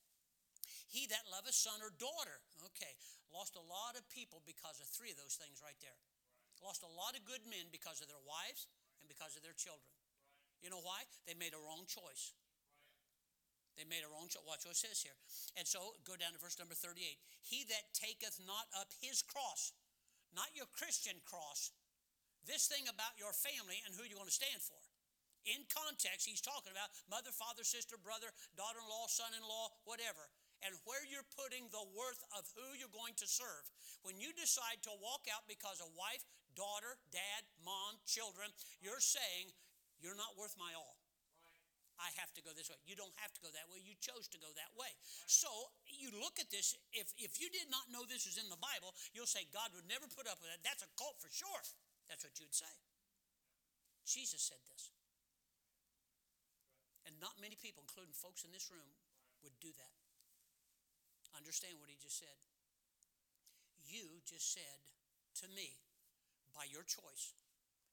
[0.91, 2.43] He that loveth son or daughter.
[2.75, 2.93] Okay,
[3.31, 5.97] lost a lot of people because of three of those things right there.
[6.61, 8.69] Lost a lot of good men because of their wives
[9.01, 9.89] and because of their children.
[10.61, 11.09] You know why?
[11.25, 12.37] They made a wrong choice.
[13.73, 14.45] They made a wrong choice.
[14.45, 15.17] Watch what it says here.
[15.57, 17.01] And so go down to verse number 38.
[17.41, 19.73] He that taketh not up his cross,
[20.35, 21.71] not your Christian cross,
[22.47, 24.79] this thing about your family and who you're going to stand for.
[25.49, 29.73] In context, he's talking about mother, father, sister, brother, daughter in law, son in law,
[29.89, 30.29] whatever,
[30.61, 33.65] and where you're putting the worth of who you're going to serve.
[34.05, 36.21] When you decide to walk out because of wife,
[36.53, 38.53] daughter, dad, mom, children,
[38.85, 39.49] you're saying,
[39.97, 41.00] You're not worth my all.
[42.01, 42.81] I have to go this way.
[42.83, 43.77] You don't have to go that way.
[43.85, 44.89] You chose to go that way.
[45.29, 45.47] So
[45.85, 46.73] you look at this.
[46.89, 49.85] If, if you did not know this was in the Bible, you'll say God would
[49.85, 50.65] never put up with that.
[50.65, 51.61] That's a cult for sure.
[52.09, 52.73] That's what you'd say.
[54.03, 54.89] Jesus said this.
[57.05, 58.97] And not many people, including folks in this room,
[59.45, 59.95] would do that.
[61.37, 62.37] Understand what he just said.
[63.85, 64.81] You just said
[65.41, 65.81] to me,
[66.53, 67.33] by your choice,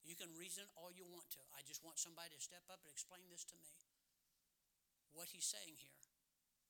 [0.05, 1.43] you can reason all you want to.
[1.55, 3.88] I just want somebody to step up and explain this to me.
[5.13, 6.01] What he's saying here,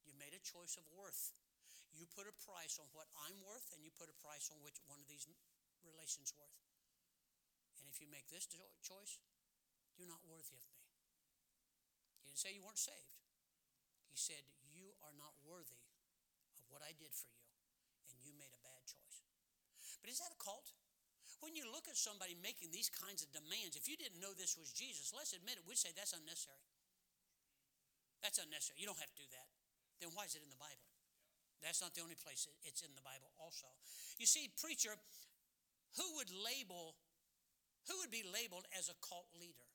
[0.06, 1.34] you made a choice of worth.
[1.92, 4.78] You put a price on what I'm worth, and you put a price on which
[4.86, 5.26] one of these
[5.84, 6.62] relations worth.
[7.80, 9.18] And if you make this choice,
[9.98, 10.86] you're not worthy of me.
[12.22, 13.18] He didn't say you weren't saved.
[14.12, 15.82] He said, You are not worthy
[16.58, 17.46] of what I did for you,
[18.12, 19.26] and you made a bad choice.
[19.98, 20.70] But is that a cult?
[21.38, 24.58] When you look at somebody making these kinds of demands, if you didn't know this
[24.58, 26.62] was Jesus, let's admit it, we'd say that's unnecessary.
[28.22, 28.82] That's unnecessary.
[28.82, 29.48] You don't have to do that.
[30.02, 30.88] Then why is it in the Bible?
[31.62, 33.66] That's not the only place it's in the Bible, also.
[34.18, 34.94] You see, preacher,
[35.98, 36.94] who would label,
[37.90, 39.66] who would be labeled as a cult leader?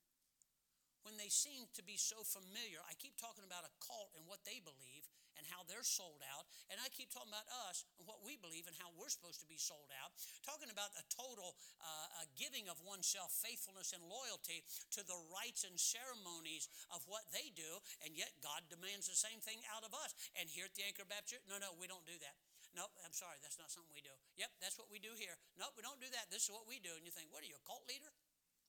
[1.03, 2.79] when they seem to be so familiar.
[2.87, 5.03] I keep talking about a cult and what they believe
[5.43, 6.47] and how they're sold out.
[6.71, 9.49] And I keep talking about us and what we believe and how we're supposed to
[9.51, 10.15] be sold out.
[10.47, 14.63] Talking about a total uh, a giving of oneself, faithfulness and loyalty
[14.95, 17.83] to the rites and ceremonies of what they do.
[18.07, 20.15] And yet God demands the same thing out of us.
[20.39, 22.39] And here at the Anchor Baptist, no, no, we don't do that.
[22.73, 24.15] No, I'm sorry, that's not something we do.
[24.39, 25.37] Yep, that's what we do here.
[25.61, 26.33] No, we don't do that.
[26.33, 26.89] This is what we do.
[26.97, 28.09] And you think, what are you, a cult leader?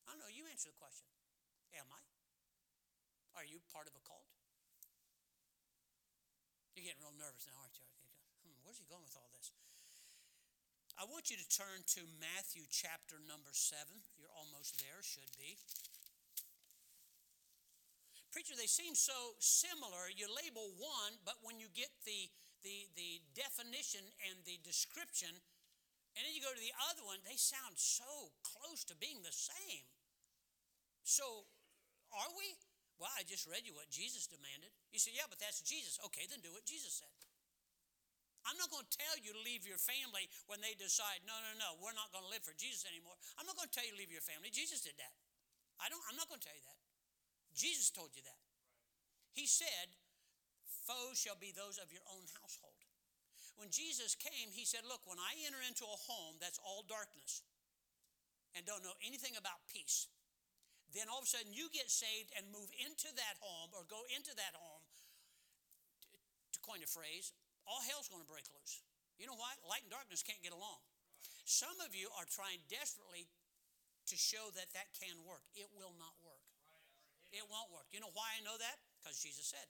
[0.05, 0.29] I don't know.
[0.29, 1.09] You answer the question.
[1.73, 2.03] Am I?
[3.41, 4.29] Are you part of a cult?
[6.85, 7.89] You're getting real nervous now, aren't you?
[8.45, 9.57] Hmm, where's he going with all this?
[11.01, 14.05] I want you to turn to Matthew chapter number seven.
[14.21, 15.57] You're almost there, should be.
[18.37, 20.13] Preacher, they seem so similar.
[20.13, 22.29] You label one, but when you get the,
[22.61, 27.41] the, the definition and the description, and then you go to the other one, they
[27.41, 29.89] sound so close to being the same.
[31.01, 31.49] So,
[32.13, 32.61] are we?
[33.05, 34.73] Well, I just read you what Jesus demanded.
[34.89, 36.01] You say, yeah, but that's Jesus.
[36.09, 37.13] Okay, then do what Jesus said.
[38.49, 41.53] I'm not going to tell you to leave your family when they decide, no, no,
[41.61, 43.13] no, we're not going to live for Jesus anymore.
[43.37, 44.49] I'm not going to tell you to leave your family.
[44.49, 45.13] Jesus did that.
[45.77, 46.81] I don't, I'm not going to tell you that.
[47.53, 48.41] Jesus told you that.
[49.37, 49.93] He said,
[50.89, 52.81] foes shall be those of your own household.
[53.61, 57.45] When Jesus came, he said, Look, when I enter into a home that's all darkness
[58.57, 60.11] and don't know anything about peace,
[60.95, 64.01] then all of a sudden you get saved and move into that home or go
[64.15, 64.83] into that home,
[66.55, 67.35] to coin a phrase,
[67.67, 68.81] all hell's going to break loose.
[69.19, 69.55] You know why?
[69.67, 70.79] Light and darkness can't get along.
[71.45, 73.27] Some of you are trying desperately
[74.07, 75.45] to show that that can work.
[75.59, 76.41] It will not work.
[77.35, 77.91] It won't work.
[77.91, 78.77] You know why I know that?
[79.03, 79.67] Because Jesus said,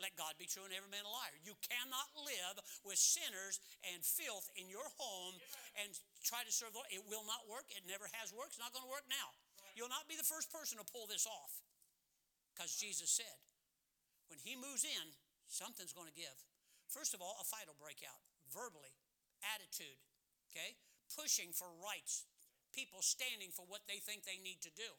[0.00, 1.36] let God be true and every man a liar.
[1.44, 2.56] You cannot live
[2.88, 5.36] with sinners and filth in your home
[5.80, 5.92] and
[6.24, 6.92] try to serve the Lord.
[6.92, 7.68] It will not work.
[7.72, 8.56] It never has worked.
[8.56, 9.32] It's not going to work now.
[9.74, 11.62] You'll not be the first person to pull this off.
[12.52, 13.38] Because Jesus said,
[14.28, 15.06] when he moves in,
[15.48, 16.34] something's going to give.
[16.90, 18.92] First of all, a fight will break out verbally,
[19.54, 19.98] attitude,
[20.50, 20.74] okay?
[21.14, 22.26] Pushing for rights,
[22.74, 24.90] people standing for what they think they need to do.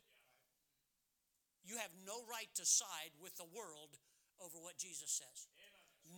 [1.62, 4.00] You have no right to side with the world
[4.42, 5.52] over what Jesus says.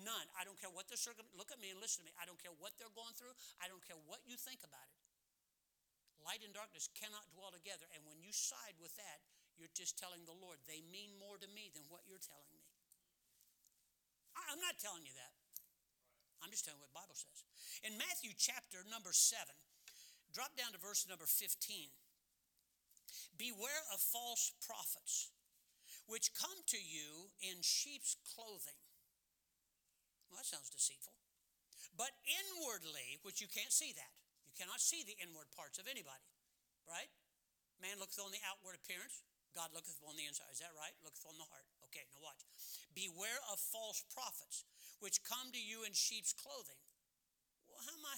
[0.02, 0.28] None.
[0.39, 1.28] I don't care what they're circum.
[1.36, 2.13] Look at me and listen to me.
[2.16, 3.36] I don't care what they're going through.
[3.60, 4.93] I don't care what you think about it.
[6.24, 7.84] Light and darkness cannot dwell together.
[7.92, 9.20] And when you side with that,
[9.60, 12.64] you're just telling the Lord, they mean more to me than what you're telling me.
[14.34, 15.34] I'm not telling you that.
[16.42, 17.46] I'm just telling you what the Bible says.
[17.86, 19.48] In Matthew chapter number 7,
[20.36, 21.94] drop down to verse number 15.
[23.38, 25.32] Beware of false prophets,
[26.10, 28.80] which come to you in sheep's clothing.
[30.28, 31.14] Well, that sounds deceitful.
[31.94, 34.14] But inwardly, which you can't see that,
[34.54, 36.30] You cannot see the inward parts of anybody,
[36.86, 37.10] right?
[37.82, 39.26] Man looketh on the outward appearance,
[39.58, 40.50] God looketh on the inside.
[40.54, 40.94] Is that right?
[41.02, 41.66] Looketh on the heart.
[41.89, 42.42] Okay, now watch.
[42.94, 44.66] Beware of false prophets,
[45.02, 46.78] which come to you in sheep's clothing.
[47.70, 48.18] Well, how am I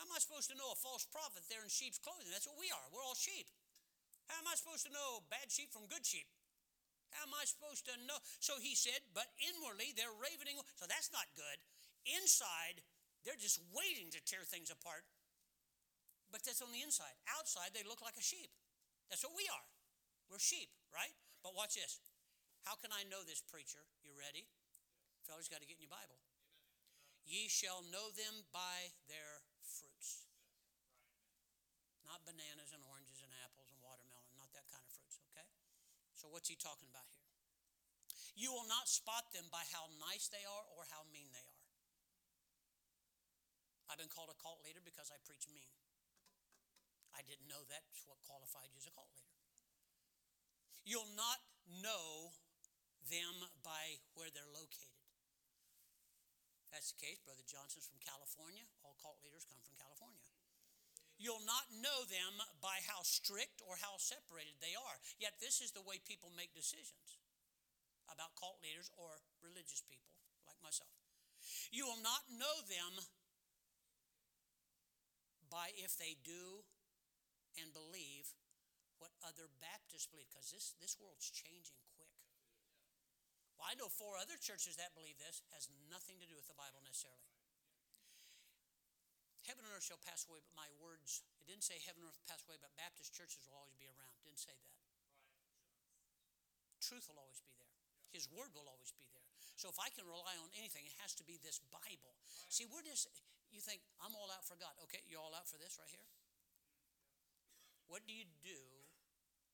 [0.00, 2.32] how am I supposed to know a false prophet there in sheep's clothing?
[2.32, 2.86] That's what we are.
[2.88, 3.52] We're all sheep.
[4.32, 6.24] How am I supposed to know bad sheep from good sheep?
[7.12, 8.16] How am I supposed to know?
[8.40, 10.56] So he said, but inwardly they're ravening.
[10.80, 11.60] So that's not good.
[12.08, 12.80] Inside,
[13.28, 15.04] they're just waiting to tear things apart.
[16.30, 17.14] But that's on the inside.
[17.34, 18.54] Outside, they look like a sheep.
[19.10, 19.66] That's what we are.
[20.30, 21.14] We're sheep, right?
[21.42, 21.98] But watch this.
[22.62, 23.82] How can I know this, preacher?
[24.06, 24.46] You ready?
[25.26, 26.22] Fellas, got to get in your Bible.
[27.26, 30.26] Ye shall know them by their fruits.
[32.06, 35.46] Not bananas and oranges and apples and watermelon, not that kind of fruits, okay?
[36.18, 37.30] So, what's he talking about here?
[38.34, 41.62] You will not spot them by how nice they are or how mean they are.
[43.90, 45.70] I've been called a cult leader because I preach mean.
[47.14, 49.34] I didn't know that's what qualified you as a cult leader.
[50.86, 52.34] You'll not know
[53.06, 54.90] them by where they're located.
[56.70, 57.18] That's the case.
[57.26, 58.62] Brother Johnson's from California.
[58.86, 60.22] All cult leaders come from California.
[61.20, 64.96] You'll not know them by how strict or how separated they are.
[65.20, 67.20] Yet, this is the way people make decisions
[68.08, 70.16] about cult leaders or religious people
[70.48, 70.88] like myself.
[71.68, 73.04] You will not know them
[75.52, 76.64] by if they do
[77.58, 78.30] and believe
[79.00, 82.12] what other Baptists believe, because this, this world's changing quick.
[83.56, 86.56] Well, I know four other churches that believe this, has nothing to do with the
[86.56, 87.28] Bible necessarily.
[89.48, 92.20] Heaven and earth shall pass away, but my words, it didn't say heaven and earth
[92.28, 94.14] pass away, but Baptist churches will always be around.
[94.22, 94.76] Didn't say that.
[96.84, 97.72] Truth will always be there.
[98.12, 99.28] His word will always be there.
[99.56, 102.16] So if I can rely on anything, it has to be this Bible.
[102.48, 103.12] See, we're just,
[103.52, 104.72] you think, I'm all out for God.
[104.88, 106.08] Okay, you're all out for this right here?
[107.90, 108.62] What do you do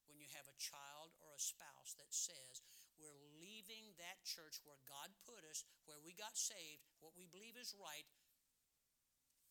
[0.04, 2.60] when you have a child or a spouse that says,
[3.00, 7.56] We're leaving that church where God put us, where we got saved, what we believe
[7.56, 8.04] is right,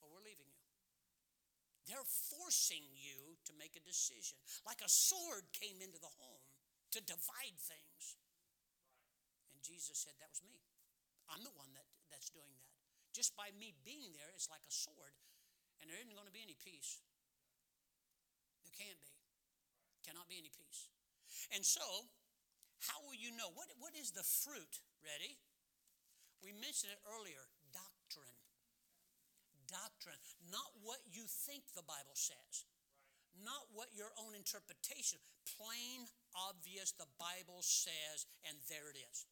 [0.06, 0.62] or we're leaving you?
[1.90, 4.38] They're forcing you to make a decision.
[4.70, 6.46] Like a sword came into the home
[6.94, 8.22] to divide things.
[9.50, 10.62] And Jesus said, That was me.
[11.34, 12.70] I'm the one that, that's doing that.
[13.18, 15.18] Just by me being there, it's like a sword,
[15.82, 17.02] and there isn't going to be any peace.
[18.66, 19.16] There can't be
[20.06, 20.86] cannot be any peace.
[21.50, 21.82] And so,
[22.86, 23.50] how will you know?
[23.58, 24.86] What, what is the fruit?
[25.02, 25.34] Ready?
[26.46, 27.42] We mentioned it earlier
[27.74, 28.38] doctrine.
[29.66, 30.22] Doctrine.
[30.54, 32.70] Not what you think the Bible says,
[33.42, 35.18] not what your own interpretation.
[35.58, 36.06] Plain,
[36.38, 39.26] obvious, the Bible says, and there it is.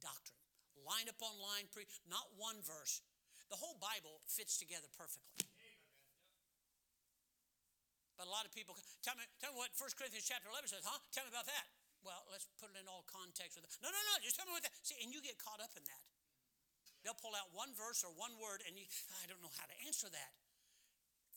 [0.00, 0.40] Doctrine.
[0.80, 3.04] Line upon line, pre- not one verse.
[3.52, 5.49] The whole Bible fits together perfectly.
[8.20, 10.84] But a lot of people tell me, tell me what 1 Corinthians chapter 11 says,
[10.84, 11.00] huh?
[11.08, 11.64] Tell me about that.
[12.04, 13.72] Well, let's put it in all context with it.
[13.80, 14.76] No, no, no, just tell me what that.
[14.84, 16.04] See, and you get caught up in that.
[17.00, 18.84] They'll pull out one verse or one word, and you,
[19.16, 20.32] I don't know how to answer that.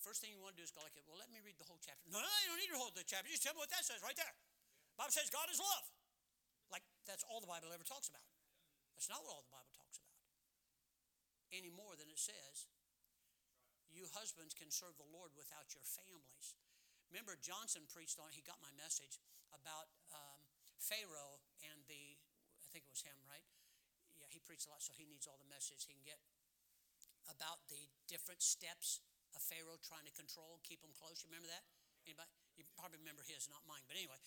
[0.04, 1.80] First thing you want to do is go like, well, let me read the whole
[1.80, 2.04] chapter.
[2.12, 3.32] No, no, you don't need to hold the chapter.
[3.32, 4.36] Just tell me what that says right there.
[5.00, 5.88] Bible says God is love.
[6.68, 8.28] Like that's all the Bible ever talks about.
[9.00, 10.20] That's not what all the Bible talks about.
[11.56, 12.68] Any more than it says,
[13.88, 16.60] you husbands can serve the Lord without your families.
[17.14, 19.22] Remember, Johnson preached on, he got my message
[19.54, 20.42] about um,
[20.82, 22.18] Pharaoh and the,
[22.58, 23.46] I think it was him, right?
[24.18, 26.18] Yeah, he preached a lot, so he needs all the message he can get
[27.30, 27.78] about the
[28.10, 28.98] different steps
[29.38, 31.22] of Pharaoh trying to control, keep them close.
[31.22, 31.62] You remember that?
[32.02, 32.34] Anybody?
[32.58, 33.86] You probably remember his, not mine.
[33.86, 34.18] But anyway,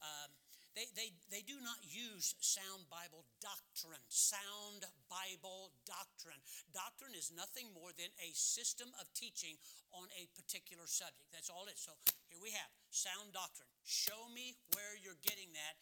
[0.00, 0.32] um,
[0.74, 4.02] they, they, they do not use sound Bible doctrine.
[4.10, 6.38] Sound Bible doctrine.
[6.74, 9.58] Doctrine is nothing more than a system of teaching
[9.94, 11.30] on a particular subject.
[11.30, 11.86] That's all it is.
[11.86, 11.94] So
[12.30, 13.68] here we have sound doctrine.
[13.82, 15.74] Show me where you're getting that.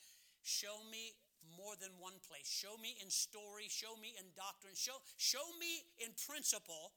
[0.43, 1.15] Show me
[1.55, 2.49] more than one place.
[2.49, 3.69] Show me in story.
[3.69, 4.75] Show me in doctrine.
[4.75, 6.97] Show, show me in principle.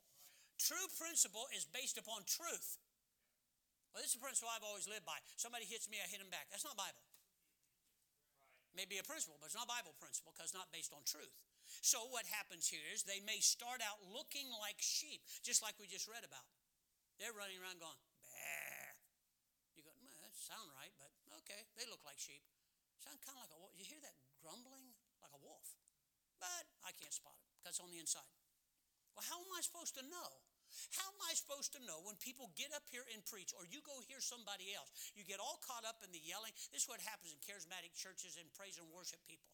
[0.56, 2.80] True principle is based upon truth.
[3.92, 5.20] Well, this is a principle I've always lived by.
[5.36, 6.48] Somebody hits me, I hit him back.
[6.48, 7.04] That's not Bible
[8.76, 11.44] may be a principle, but it's not Bible principle because it's not based on truth.
[11.84, 15.88] So what happens here is they may start out looking like sheep, just like we
[15.88, 16.48] just read about.
[17.20, 18.96] They're running around going, bah.
[19.76, 21.14] You go, well, that sound right, but
[21.46, 22.42] okay, they look like sheep.
[22.98, 23.74] Sound kind of like a wolf.
[23.78, 25.78] You hear that grumbling like a wolf?
[26.42, 28.26] But I can't spot it because it's on the inside.
[29.14, 30.30] Well, how am I supposed to know?
[30.96, 33.84] How am I supposed to know when people get up here and preach, or you
[33.84, 34.90] go hear somebody else?
[35.14, 36.56] You get all caught up in the yelling.
[36.72, 39.52] This is what happens in charismatic churches and praise and worship people.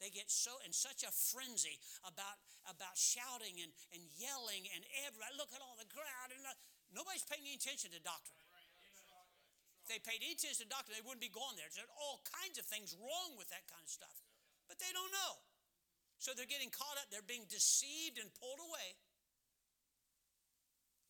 [0.00, 1.76] They get so in such a frenzy
[2.08, 6.56] about about shouting and, and yelling and everybody look at all the crowd and uh,
[6.88, 8.40] nobody's paying any attention to doctrine.
[9.90, 11.66] They paid attention to doctrine, they wouldn't be going there.
[11.74, 14.22] There's all kinds of things wrong with that kind of stuff.
[14.70, 15.42] But they don't know.
[16.22, 18.94] So they're getting caught up, they're being deceived and pulled away.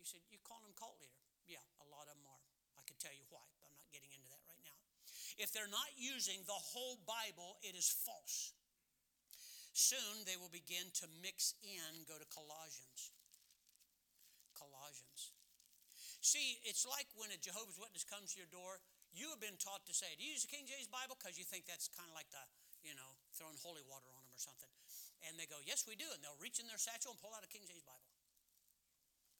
[0.00, 1.20] You said, You call them cult leader.
[1.44, 2.44] Yeah, a lot of them are.
[2.80, 4.78] I could tell you why, but I'm not getting into that right now.
[5.36, 8.56] If they're not using the whole Bible, it is false.
[9.76, 13.12] Soon they will begin to mix in, go to Colossians.
[14.56, 15.36] Colossians.
[16.20, 18.76] See, it's like when a Jehovah's Witness comes to your door,
[19.16, 21.16] you have been taught to say, Do you use the King James Bible?
[21.16, 22.44] Because you think that's kind of like the,
[22.84, 24.68] you know, throwing holy water on them or something.
[25.24, 26.06] And they go, Yes, we do.
[26.12, 28.12] And they'll reach in their satchel and pull out a King James Bible.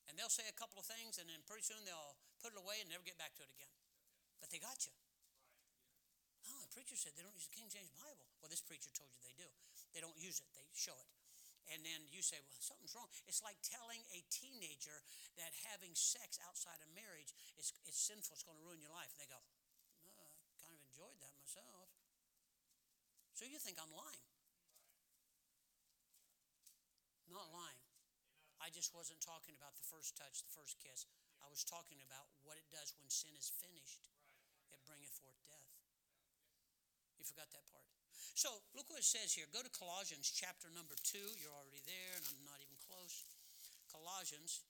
[0.09, 2.83] And they'll say a couple of things, and then pretty soon they'll put it away
[2.83, 3.71] and never get back to it again.
[4.43, 4.97] But they got you.
[6.51, 8.27] Oh, the preacher said they don't use the King James Bible.
[8.41, 9.47] Well, this preacher told you they do.
[9.93, 11.20] They don't use it, they show it.
[11.71, 13.07] And then you say, well, something's wrong.
[13.31, 15.07] It's like telling a teenager
[15.39, 19.15] that having sex outside of marriage is, is sinful, it's going to ruin your life.
[19.15, 21.95] And they go, oh, I kind of enjoyed that myself.
[23.39, 24.27] So you think I'm lying.
[27.31, 27.79] Not lying.
[28.59, 31.07] I just wasn't talking about the first touch, the first kiss.
[31.41, 34.11] I was talking about what it does when sin is finished.
[34.75, 35.71] It bringeth forth death.
[37.17, 38.00] You forgot that part.
[38.35, 39.45] So look what it says here.
[39.53, 41.23] Go to Colossians chapter number two.
[41.39, 43.29] You're already there, and I'm not even close.
[43.93, 44.65] Colossians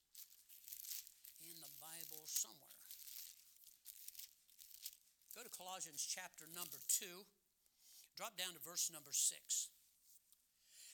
[1.47, 2.81] in the Bible somewhere.
[5.37, 7.23] Go to Colossians chapter number two.
[8.19, 9.71] Drop down to verse number six.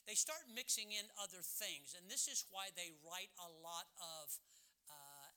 [0.07, 4.25] They start mixing in other things, and this is why they write a lot of
[4.87, 5.27] uh,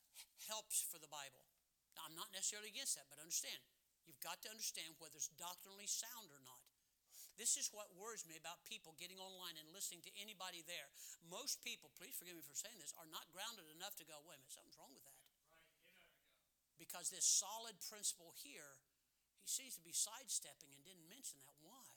[0.46, 1.42] helps for the Bible.
[1.98, 3.58] Now, I'm not necessarily against that, but understand,
[4.06, 6.59] you've got to understand whether it's doctrinally sound or not.
[7.40, 10.92] This is what worries me about people getting online and listening to anybody there.
[11.24, 14.36] Most people, please forgive me for saying this, are not grounded enough to go, wait
[14.36, 15.24] a minute, something's wrong with that.
[16.76, 18.76] Because this solid principle here,
[19.40, 21.56] he seems to be sidestepping and didn't mention that.
[21.64, 21.88] Why?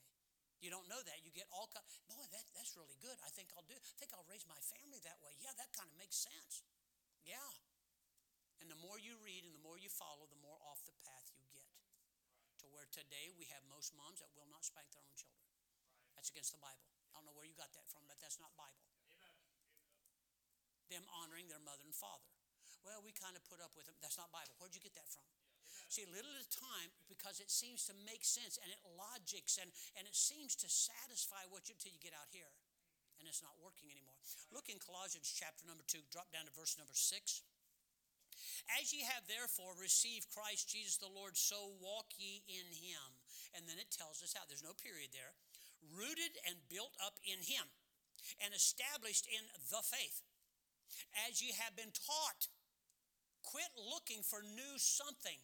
[0.63, 1.19] You don't know that.
[1.27, 1.83] You get all kind.
[2.07, 3.19] Boy, that, that's really good.
[3.19, 3.75] I think I'll do.
[3.75, 5.35] I think I'll raise my family that way.
[5.43, 6.63] Yeah, that kind of makes sense.
[7.27, 7.51] Yeah.
[8.63, 11.22] And the more you read and the more you follow, the more off the path
[12.84, 15.47] where today we have most moms that will not spank their own children.
[16.19, 16.84] That's against the Bible.
[17.15, 18.84] I don't know where you got that from, but that's not Bible.
[20.91, 22.27] Them honoring their mother and father.
[22.84, 23.95] Well, we kind of put up with them.
[24.03, 24.59] That's not Bible.
[24.59, 25.23] Where'd you get that from?
[25.88, 29.71] See, little at a time, because it seems to make sense and it logics and,
[29.95, 32.51] and it seems to satisfy what you until you get out here.
[33.23, 34.19] And it's not working anymore.
[34.51, 37.47] Look in Colossians chapter number two, drop down to verse number six.
[38.79, 43.19] As ye have therefore received Christ Jesus the Lord, so walk ye in him.
[43.53, 45.35] And then it tells us how, there's no period there.
[45.93, 47.67] Rooted and built up in him,
[48.39, 50.23] and established in the faith.
[51.27, 52.47] As ye have been taught,
[53.43, 55.37] quit looking for new something.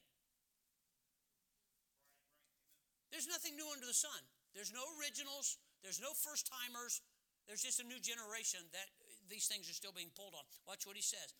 [3.12, 4.22] There's nothing new under the sun.
[4.54, 7.02] There's no originals, there's no first timers,
[7.46, 8.90] there's just a new generation that
[9.30, 10.44] these things are still being pulled on.
[10.66, 11.32] Watch what he says.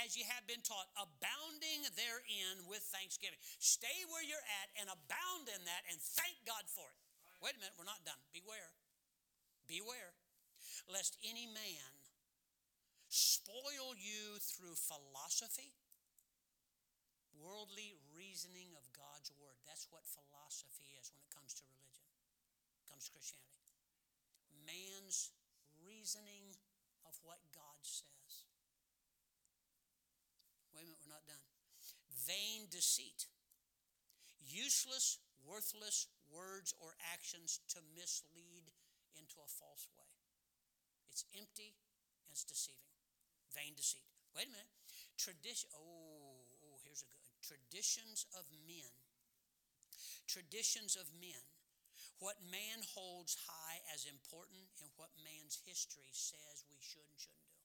[0.00, 3.38] As you have been taught, abounding therein with thanksgiving.
[3.58, 6.98] Stay where you're at and abound in that and thank God for it.
[7.42, 8.18] Wait a minute, we're not done.
[8.30, 8.70] Beware.
[9.66, 10.14] Beware.
[10.86, 11.92] Lest any man
[13.10, 15.74] spoil you through philosophy,
[17.36, 19.58] worldly reasoning of God's word.
[19.66, 22.06] That's what philosophy is when it comes to religion,
[22.88, 23.68] comes to Christianity.
[24.64, 25.34] Man's
[25.82, 26.56] reasoning
[27.12, 28.48] of what God says.
[30.72, 31.44] Wait a minute, we're not done.
[32.24, 33.28] Vain deceit,
[34.40, 38.72] useless, worthless words or actions to mislead
[39.20, 40.08] into a false way.
[41.12, 41.76] It's empty
[42.24, 42.88] and it's deceiving.
[43.52, 44.08] Vain deceit.
[44.32, 44.72] Wait a minute.
[45.20, 45.68] Tradition.
[45.76, 47.20] Oh, oh, here's a good.
[47.44, 48.88] Traditions of men.
[50.24, 51.44] Traditions of men
[52.22, 57.50] what man holds high as important and what man's history says we should and shouldn't
[57.50, 57.58] do.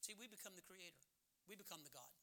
[0.00, 1.04] See, we become the creator,
[1.44, 2.16] we become the God.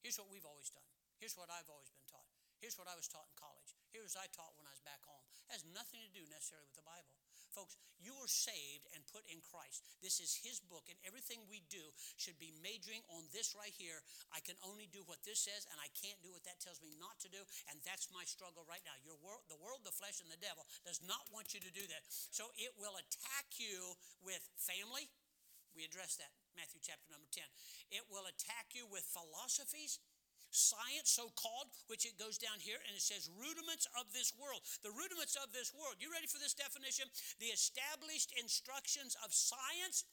[0.00, 0.88] Here's what we've always done.
[1.20, 2.32] Here's what I've always been taught.
[2.56, 3.76] Here's what I was taught in college.
[3.92, 5.24] Here's what I taught when I was back home.
[5.44, 7.12] It has nothing to do necessarily with the Bible.
[7.56, 9.80] Folks, you were saved and put in Christ.
[10.04, 11.80] This is His book, and everything we do
[12.20, 14.04] should be majoring on this right here.
[14.28, 16.92] I can only do what this says, and I can't do what that tells me
[17.00, 17.40] not to do,
[17.72, 18.92] and that's my struggle right now.
[19.00, 21.88] Your world, the world, the flesh, and the devil does not want you to do
[21.88, 22.04] that.
[22.28, 25.08] So it will attack you with family.
[25.72, 27.44] We address that, Matthew chapter number 10.
[27.92, 30.00] It will attack you with philosophies
[30.56, 34.64] science, so called, which it goes down here and it says rudiments of this world.
[34.80, 36.00] The rudiments of this world.
[36.00, 37.06] You ready for this definition?
[37.38, 40.08] The established instructions of science,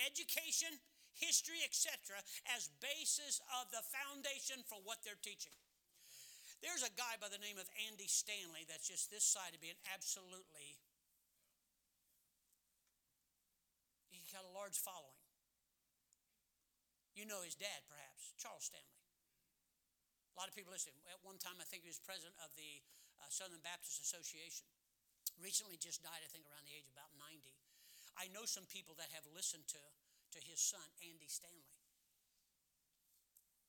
[0.00, 0.72] education,
[1.14, 2.18] history, etc.,
[2.56, 5.54] as basis of the foundation for what they're teaching.
[6.64, 9.76] There's a guy by the name of Andy Stanley that's just this side of being
[9.92, 10.80] absolutely.
[14.08, 15.20] He's got a large following.
[17.14, 18.93] You know his dad, perhaps, Charles Stanley.
[20.34, 20.90] A lot of people listen.
[21.06, 22.82] At one time, I think he was president of the
[23.22, 24.66] uh, Southern Baptist Association.
[25.38, 27.54] Recently just died, I think, around the age of about 90.
[28.18, 29.82] I know some people that have listened to,
[30.34, 31.70] to his son, Andy Stanley.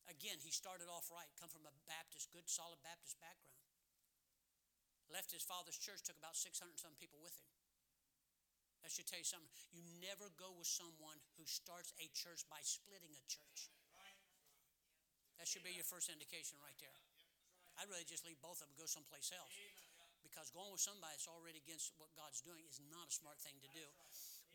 [0.05, 3.57] Again, he started off right, come from a Baptist, good, solid Baptist background.
[5.09, 7.49] Left his father's church, took about 600 some people with him.
[8.85, 9.49] That should tell you something.
[9.73, 13.73] You never go with someone who starts a church by splitting a church.
[15.39, 16.99] That should be your first indication right there.
[17.75, 19.51] I'd rather just leave both of them go someplace else.
[20.23, 23.55] Because going with somebody that's already against what God's doing is not a smart thing
[23.61, 23.87] to do.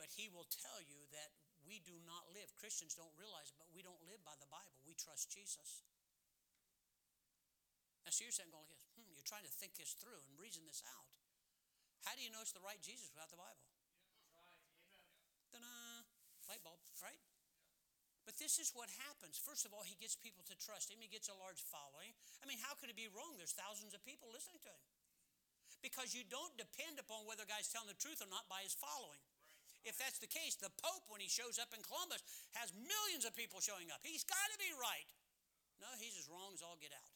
[0.01, 1.31] But he will tell you that
[1.69, 4.81] we do not live, Christians don't realize it, but we don't live by the Bible.
[4.89, 5.85] We trust Jesus.
[8.03, 10.35] Now, so you're saying, going like this, hmm, you're trying to think this through and
[10.41, 11.07] reason this out.
[12.09, 13.63] How do you know it's the right Jesus without the Bible?
[15.53, 16.09] Ta-da!
[16.49, 17.21] Light bulb, right?
[18.31, 19.43] But this is what happens.
[19.43, 21.03] First of all, he gets people to trust him.
[21.03, 22.15] He gets a large following.
[22.39, 23.35] I mean, how could it be wrong?
[23.35, 24.83] There's thousands of people listening to him.
[25.83, 28.79] Because you don't depend upon whether a guy's telling the truth or not by his
[28.79, 29.19] following.
[29.83, 32.23] If that's the case, the Pope, when he shows up in Columbus,
[32.55, 33.99] has millions of people showing up.
[34.07, 35.11] He's got to be right.
[35.83, 37.11] No, he's as wrong as all get out.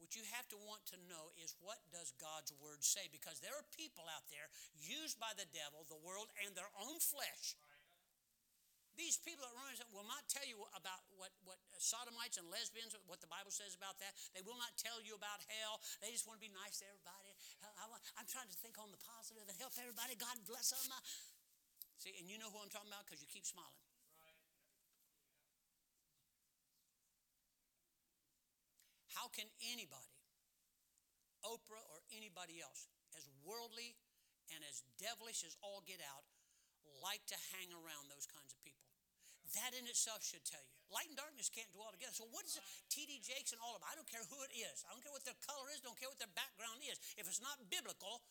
[0.00, 3.12] What you have to want to know is what does God's word say?
[3.12, 4.48] Because there are people out there
[4.80, 7.58] used by the devil, the world, and their own flesh.
[8.98, 13.22] These people that run will not tell you about what, what sodomites and lesbians, what
[13.22, 14.10] the Bible says about that.
[14.34, 15.78] They will not tell you about hell.
[16.02, 17.30] They just want to be nice to everybody.
[17.62, 17.86] I,
[18.18, 20.18] am trying to think on the positive and help everybody.
[20.18, 20.90] God bless them.
[22.02, 23.86] See, and you know who I'm talking about because you keep smiling.
[29.14, 30.14] How can anybody,
[31.46, 32.86] Oprah or anybody else,
[33.18, 33.98] as worldly
[34.54, 36.26] and as devilish as all get out,
[37.02, 38.87] like to hang around those kinds of people?
[39.56, 40.74] That in itself should tell you.
[40.92, 42.12] Light and darkness can't dwell together.
[42.12, 42.64] So what is it?
[42.92, 43.20] T.D.
[43.24, 43.88] Jakes and all of them.
[43.88, 44.84] I don't care who it is.
[44.84, 45.80] I don't care what their color is.
[45.80, 47.00] Don't care what their background is.
[47.16, 48.24] If it's not biblical,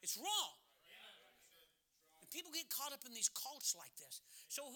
[0.00, 0.54] it's wrong.
[2.20, 4.24] And people get caught up in these cults like this.
[4.48, 4.68] So,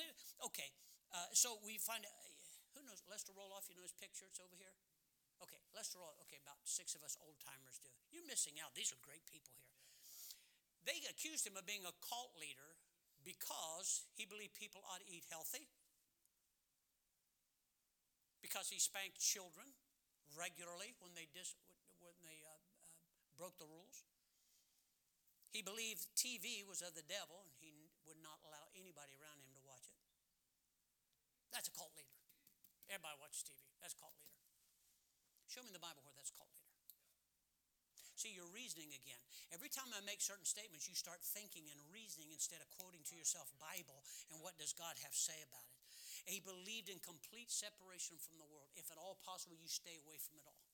[0.53, 0.68] okay,
[1.12, 2.12] uh, so we find, uh,
[2.76, 4.28] who knows, Lester Roloff, you know his picture?
[4.28, 4.76] It's over here.
[5.41, 7.89] Okay, Lester Roll, okay, about six of us old timers do.
[8.11, 8.74] You're missing out.
[8.74, 9.70] These are great people here.
[10.82, 12.74] They accused him of being a cult leader
[13.22, 15.68] because he believed people ought to eat healthy,
[18.43, 19.74] because he spanked children
[20.36, 21.59] regularly when they, dis,
[21.99, 22.91] when they uh, uh,
[23.34, 24.05] broke the rules.
[25.51, 29.51] He believed TV was of the devil and he would not allow anybody around him
[29.57, 29.97] to watch it.
[31.51, 32.20] That's a cult leader.
[32.93, 33.57] Everybody watches TV.
[33.80, 34.36] That's a cult leader.
[35.49, 36.68] Show me the Bible where that's a cult leader.
[38.18, 39.22] See, you're reasoning again.
[39.55, 43.14] Every time I make certain statements, you start thinking and reasoning instead of quoting to
[43.14, 44.03] yourself Bible
[44.34, 45.77] and what does God have to say about it.
[46.28, 48.68] He believed in complete separation from the world.
[48.76, 50.68] If at all possible, you stay away from it all.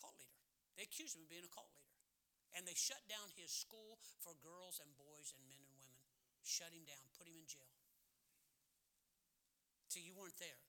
[0.00, 0.40] Cult leader.
[0.72, 1.92] They accused him of being a cult leader.
[2.56, 6.00] And they shut down his school for girls and boys and men and women.
[6.40, 7.76] Shut him down, put him in jail.
[9.92, 10.64] So you weren't there.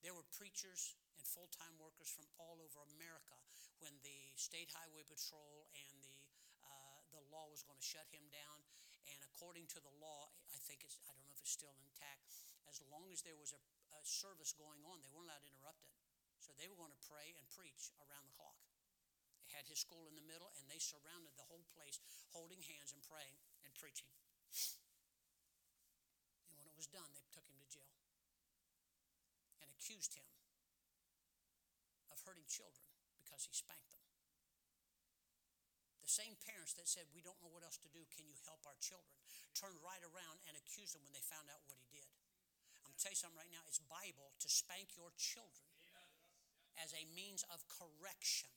[0.00, 3.36] There were preachers and full time workers from all over America
[3.84, 6.16] when the State Highway Patrol and the,
[6.64, 8.64] uh, the law was going to shut him down.
[9.08, 12.28] And according to the law, I think it's, I don't know if it's still intact,
[12.70, 13.60] as long as there was a,
[13.96, 15.94] a service going on, they weren't allowed to interrupt it.
[16.38, 18.56] So they were going to pray and preach around the clock.
[19.44, 21.98] They had his school in the middle, and they surrounded the whole place,
[22.30, 23.34] holding hands and praying
[23.66, 24.08] and preaching.
[26.46, 27.94] And when it was done, they took him to jail
[29.60, 30.26] and accused him
[32.14, 32.86] of hurting children
[33.18, 34.09] because he spanked them.
[36.10, 38.74] Same parents that said, We don't know what else to do, can you help our
[38.82, 39.14] children?
[39.54, 42.06] turned right around and accused them when they found out what he did.
[42.86, 43.62] I'm gonna tell you something right now.
[43.66, 45.68] It's Bible to spank your children
[46.80, 48.48] as a means of correction.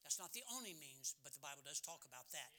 [0.00, 2.50] That's not the only means, but the Bible does talk about that.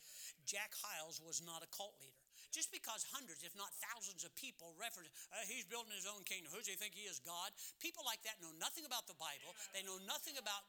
[0.45, 2.21] Jack Hyles was not a cult leader.
[2.53, 6.53] Just because hundreds, if not thousands of people reference, uh, he's building his own kingdom.
[6.53, 7.17] Who does he think he is?
[7.25, 7.49] God?
[7.81, 9.57] People like that know nothing about the Bible.
[9.73, 10.61] They know nothing about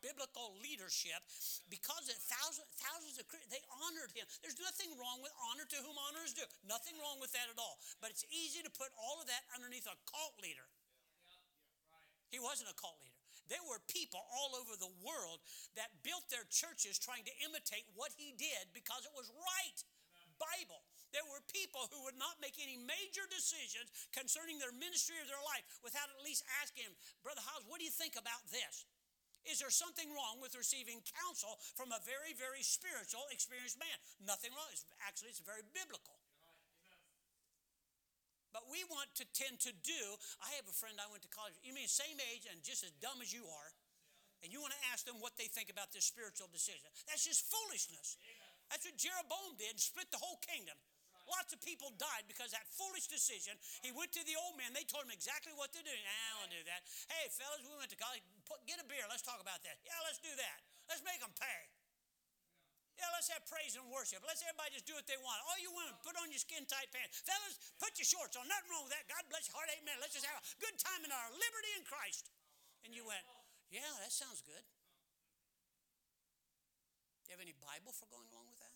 [0.00, 1.20] biblical leadership
[1.68, 4.26] because thousands, thousands of they honored him.
[4.42, 6.48] There's nothing wrong with honor to whom honor is due.
[6.66, 7.78] Nothing wrong with that at all.
[8.02, 10.66] But it's easy to put all of that underneath a cult leader.
[12.32, 13.20] He wasn't a cult leader.
[13.50, 15.42] There were people all over the world
[15.74, 19.80] that built their churches trying to imitate what he did because it was right.
[20.40, 20.80] Bible.
[21.12, 25.42] There were people who would not make any major decisions concerning their ministry or their
[25.42, 28.88] life without at least asking him, Brother Hyles, what do you think about this?
[29.48, 33.96] Is there something wrong with receiving counsel from a very, very spiritual, experienced man?
[34.20, 34.68] Nothing wrong.
[34.72, 36.20] It's, actually, it's very biblical.
[38.50, 40.02] But we want to tend to do.
[40.42, 41.54] I have a friend I went to college.
[41.62, 43.70] You mean same age and just as dumb as you are,
[44.42, 46.90] and you want to ask them what they think about this spiritual decision?
[47.06, 48.18] That's just foolishness.
[48.72, 50.74] That's what Jeroboam did and split the whole kingdom.
[51.30, 53.54] Lots of people died because that foolish decision.
[53.86, 54.74] He went to the old man.
[54.74, 55.94] They told him exactly what to do.
[55.94, 56.82] Nah, I don't do that.
[57.06, 58.26] Hey, fellas, we went to college.
[58.66, 59.06] Get a beer.
[59.06, 59.78] Let's talk about that.
[59.86, 60.58] Yeah, let's do that.
[60.90, 61.70] Let's make them pay.
[62.98, 64.20] Yeah, let's have praise and worship.
[64.28, 65.40] Let's everybody just do what they want.
[65.48, 67.24] All you women, put on your skin tight pants.
[67.24, 68.44] Fellas, put your shorts on.
[68.44, 69.08] Nothing wrong with that.
[69.08, 69.72] God bless your heart.
[69.72, 69.96] Amen.
[70.04, 72.28] Let's just have a good time in our liberty in Christ.
[72.84, 73.24] And you went,
[73.72, 74.66] yeah, that sounds good.
[77.24, 78.69] Do you have any Bible for going along with that?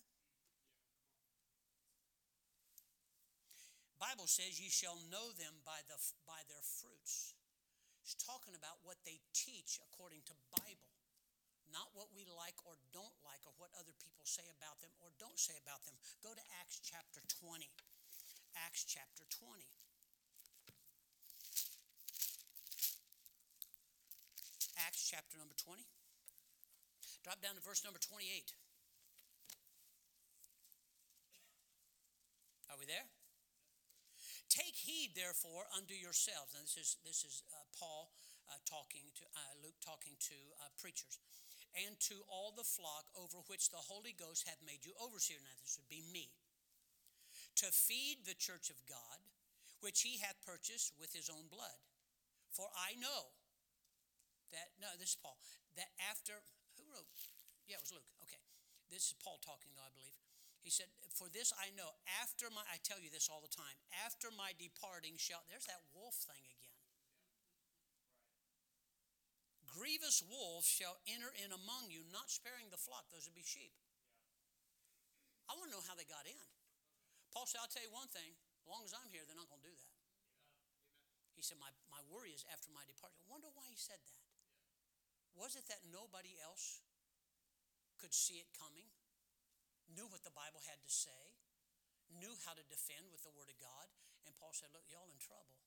[4.05, 5.97] Bible says ye shall know them by, the,
[6.29, 7.33] by their fruits.
[8.05, 10.93] It's talking about what they teach according to Bible,
[11.73, 15.09] not what we like or don't like or what other people say about them or
[15.17, 15.97] don't say about them.
[16.21, 17.65] Go to Acts chapter 20.
[18.61, 19.65] Acts chapter 20.
[24.85, 25.81] Acts chapter number 20.
[27.25, 28.53] Drop down to verse number 28.
[32.69, 33.09] Are we there?
[34.85, 36.53] Heed, therefore, unto yourselves.
[36.53, 38.13] And this is this is uh, Paul
[38.45, 41.17] uh, talking to uh, Luke talking to uh, preachers,
[41.73, 45.41] and to all the flock over which the Holy Ghost hath made you overseer.
[45.41, 46.29] Now this would be me.
[47.65, 49.17] To feed the church of God,
[49.81, 51.81] which He hath purchased with His own blood.
[52.53, 53.33] For I know
[54.53, 55.41] that no, this is Paul.
[55.75, 56.45] That after
[56.77, 57.09] who wrote?
[57.65, 58.07] Yeah, it was Luke.
[58.21, 58.39] Okay,
[58.93, 60.24] this is Paul talking, though I believe.
[60.65, 61.93] He said, For this I know,
[62.25, 65.85] after my, I tell you this all the time, after my departing shall, there's that
[65.93, 66.73] wolf thing again.
[69.69, 73.05] Grievous wolves shall enter in among you, not sparing the flock.
[73.13, 73.77] Those would be sheep.
[75.45, 76.47] I want to know how they got in.
[77.29, 79.61] Paul said, I'll tell you one thing, as long as I'm here, they're not going
[79.61, 79.93] to do that.
[81.37, 83.21] He said, my, my worry is after my departure.
[83.21, 84.23] I wonder why he said that.
[85.37, 86.81] Was it that nobody else
[88.01, 88.89] could see it coming?
[89.91, 91.35] Knew what the Bible had to say,
[92.09, 93.87] knew how to defend with the Word of God.
[94.25, 95.57] And Paul said, Look, y'all in trouble.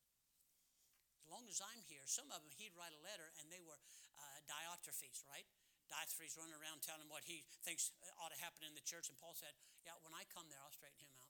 [1.23, 3.77] As long as I'm here, some of them he'd write a letter and they were
[4.17, 5.45] uh, Diotrephes, right?
[5.93, 9.13] Diotrephes running around telling him what he thinks ought to happen in the church.
[9.13, 9.53] And Paul said,
[9.85, 11.29] Yeah, when I come there, I'll straighten him out.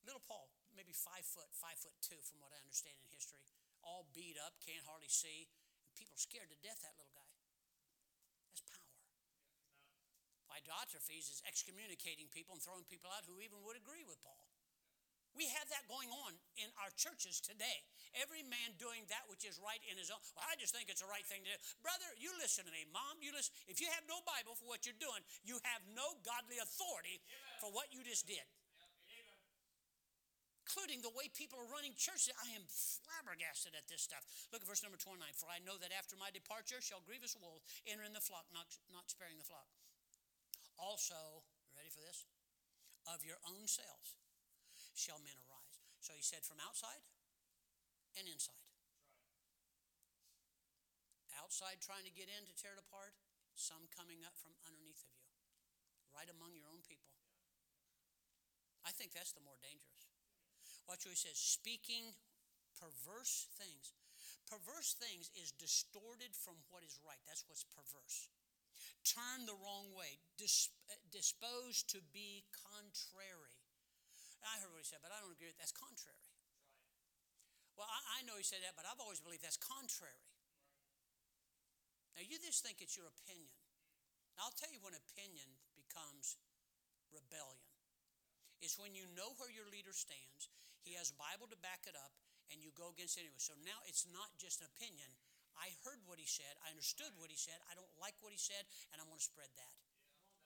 [0.00, 3.44] Little Paul, maybe five foot, five foot two, from what I understand in history,
[3.84, 5.52] all beat up, can't hardly see.
[5.84, 7.09] And people scared to death that little
[10.58, 14.50] Diotrephes is excommunicating people and throwing people out who even would agree with Paul.
[15.38, 17.86] We have that going on in our churches today.
[18.18, 20.18] Every man doing that which is right in his own.
[20.34, 21.58] Well, I just think it's the right thing to do.
[21.86, 22.82] Brother, you listen to me.
[22.90, 23.54] Mom, you listen.
[23.70, 27.22] If you have no Bible for what you're doing, you have no godly authority
[27.62, 28.42] for what you just did.
[30.66, 32.30] Including the way people are running churches.
[32.38, 34.22] I am flabbergasted at this stuff.
[34.54, 35.18] Look at verse number 29.
[35.34, 38.70] For I know that after my departure shall grievous wolves enter in the flock, not,
[38.90, 39.66] not sparing the flock.
[40.80, 41.44] Also,
[41.76, 42.24] ready for this?
[43.04, 44.16] Of your own selves
[44.96, 45.76] shall men arise.
[46.00, 47.04] So he said, from outside
[48.16, 48.64] and inside.
[51.36, 53.12] Outside trying to get in to tear it apart,
[53.56, 55.28] some coming up from underneath of you,
[56.16, 57.12] right among your own people.
[58.86, 60.08] I think that's the more dangerous.
[60.88, 62.16] Watch what he says speaking
[62.80, 63.92] perverse things.
[64.48, 67.20] Perverse things is distorted from what is right.
[67.28, 68.30] That's what's perverse
[69.04, 73.56] turn the wrong way, dis- uh, disposed to be contrary.
[74.40, 75.68] I heard what he said, but I don't agree with that.
[75.68, 76.24] That's contrary.
[77.76, 80.24] Well, I, I, know he said that, but I've always believed that's contrary.
[82.16, 83.56] Now, you just think it's your opinion.
[84.36, 86.40] Now, I'll tell you when opinion becomes
[87.12, 87.72] rebellion.
[88.60, 90.52] It's when you know where your leader stands,
[90.84, 92.12] he has a Bible to back it up,
[92.52, 93.40] and you go against it anyway.
[93.40, 95.08] So now it's not just an opinion,
[95.60, 96.56] I heard what he said.
[96.64, 97.60] I understood what he said.
[97.68, 99.74] I don't like what he said, and I want to spread that.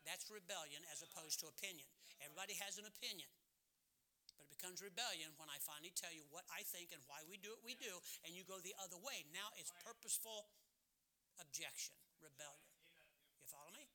[0.05, 1.89] That's rebellion as opposed to opinion.
[2.21, 3.31] Everybody has an opinion.
[4.37, 7.39] But it becomes rebellion when I finally tell you what I think and why we
[7.39, 7.95] do what we do,
[8.27, 9.25] and you go the other way.
[9.31, 10.51] Now it's purposeful
[11.39, 12.71] objection, rebellion.
[13.39, 13.87] You follow me?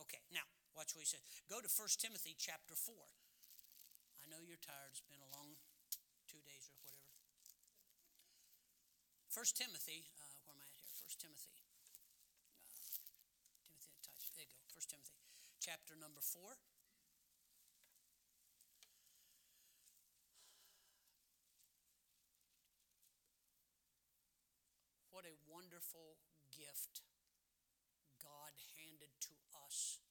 [0.00, 1.22] Okay, now watch what he says.
[1.46, 2.96] Go to 1 Timothy chapter 4.
[2.96, 4.90] I know you're tired.
[4.96, 5.54] It's been a long
[6.26, 7.04] two days or whatever.
[9.28, 10.96] First Timothy, uh, where am I at here?
[10.96, 11.56] First Timothy.
[12.68, 14.28] Uh, Timothy Titus.
[14.36, 14.60] There you go.
[14.76, 15.16] First Timothy,
[15.56, 16.60] chapter number four.
[25.16, 26.20] What a wonderful
[26.52, 27.00] gift
[28.20, 30.04] God handed to us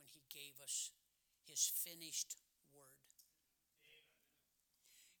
[0.00, 0.96] when He gave us
[1.44, 2.40] His finished
[2.72, 3.12] word.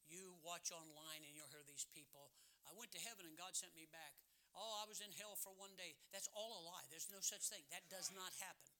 [0.08, 2.32] You watch online and you'll hear these people.
[2.64, 4.16] I went to heaven and God sent me back.
[4.56, 5.92] Oh, I was in hell for one day.
[6.10, 6.88] That's all a lie.
[6.88, 7.60] There's no such thing.
[7.68, 8.72] That does not happen.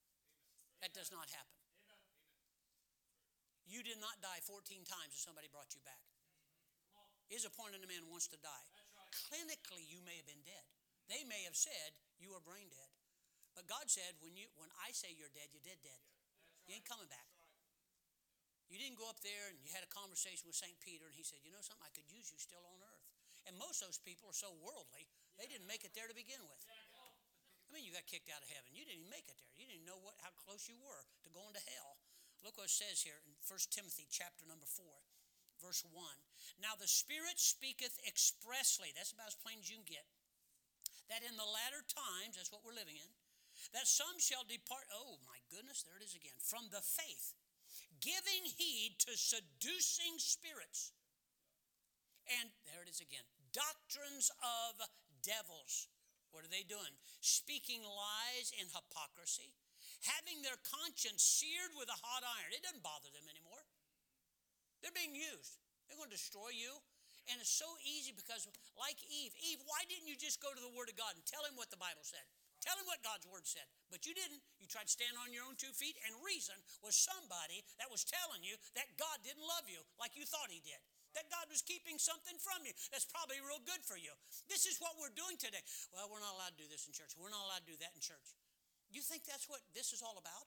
[0.80, 1.60] That does not happen.
[3.66, 6.00] You did not die 14 times if somebody brought you back.
[7.26, 8.66] Is a point appointed a man wants to die.
[9.26, 10.62] Clinically, you may have been dead.
[11.10, 11.90] They may have said
[12.22, 12.92] you are brain dead.
[13.58, 16.02] But God said, when you when I say you're dead, you're dead dead.
[16.70, 17.26] You ain't coming back.
[18.70, 20.74] You didn't go up there and you had a conversation with St.
[20.82, 21.82] Peter and he said, You know something?
[21.86, 23.06] I could use you still on earth.
[23.46, 25.06] And most of those people are so worldly,
[25.36, 26.62] they didn't make it there to begin with.
[26.66, 28.72] I mean, you got kicked out of heaven.
[28.72, 29.52] You didn't even make it there.
[29.58, 31.98] You didn't know what, how close you were to going to hell.
[32.40, 34.86] Look what it says here in 1 Timothy chapter number 4,
[35.58, 35.92] verse 1.
[36.62, 40.06] Now the Spirit speaketh expressly, that's about as plain as you can get,
[41.10, 43.10] that in the latter times, that's what we're living in,
[43.74, 47.34] that some shall depart, oh my goodness, there it is again, from the faith
[47.98, 50.92] giving heed to seducing spirits.
[52.40, 53.24] And there it is again
[53.56, 54.76] doctrines of
[55.26, 55.90] devils.
[56.30, 56.94] What are they doing?
[57.18, 59.50] Speaking lies in hypocrisy,
[60.06, 62.54] having their conscience seared with a hot iron.
[62.54, 63.66] It doesn't bother them anymore.
[64.80, 65.58] They're being used.
[65.90, 66.70] They're going to destroy you.
[67.26, 68.46] And it's so easy because,
[68.78, 71.42] like Eve, Eve, why didn't you just go to the Word of God and tell
[71.42, 72.22] him what the Bible said?
[72.62, 73.68] Tell him what God's word said.
[73.92, 74.40] But you didn't.
[74.58, 78.02] You tried to stand on your own two feet and reason with somebody that was
[78.02, 80.80] telling you that God didn't love you like you thought he did.
[81.16, 84.12] That God was keeping something from you that's probably real good for you.
[84.52, 85.64] This is what we're doing today.
[85.88, 87.16] Well, we're not allowed to do this in church.
[87.16, 88.36] We're not allowed to do that in church.
[88.92, 90.44] You think that's what this is all about?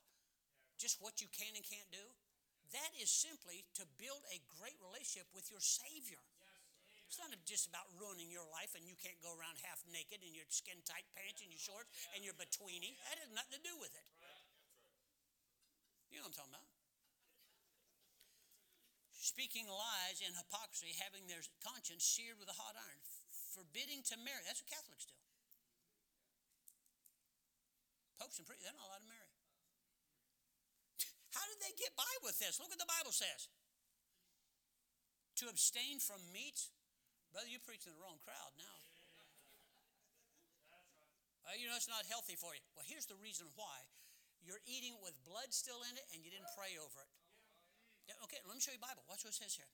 [0.77, 2.05] Just what you can and can't do?
[2.71, 6.21] That is simply to build a great relationship with your Savior.
[7.09, 10.37] It's not just about ruining your life and you can't go around half naked in
[10.37, 12.93] your skin tight pants and your shorts and your betweeny.
[13.09, 14.05] That has nothing to do with it.
[16.13, 16.68] You know what I'm talking about.
[19.19, 23.01] Speaking lies and hypocrisy, having their conscience seared with a hot iron,
[23.51, 24.39] forbidding to marry.
[24.47, 25.19] That's what Catholics do.
[28.15, 29.31] Popes and priests, they're not allowed to marry.
[31.35, 32.59] How did they get by with this?
[32.59, 33.51] Look what the Bible says.
[35.43, 36.71] To abstain from meats
[37.29, 38.77] Brother, you're preaching the wrong crowd now.
[41.45, 42.61] Uh, you know, it's not healthy for you.
[42.73, 43.85] Well, here's the reason why.
[44.41, 47.11] You're eating with blood still in it and you didn't pray over it.
[48.25, 49.05] Okay, let me show you Bible.
[49.05, 49.69] Watch what it says here.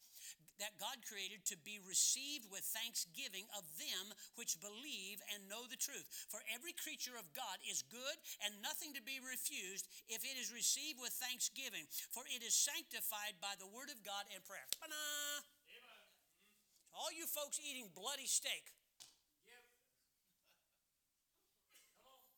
[0.59, 5.75] That God created to be received with thanksgiving of them which believe and know the
[5.75, 6.07] truth.
[6.31, 10.55] For every creature of God is good and nothing to be refused if it is
[10.55, 11.83] received with thanksgiving.
[12.15, 14.63] For it is sanctified by the word of God and prayer.
[16.95, 18.71] All you folks eating bloody steak.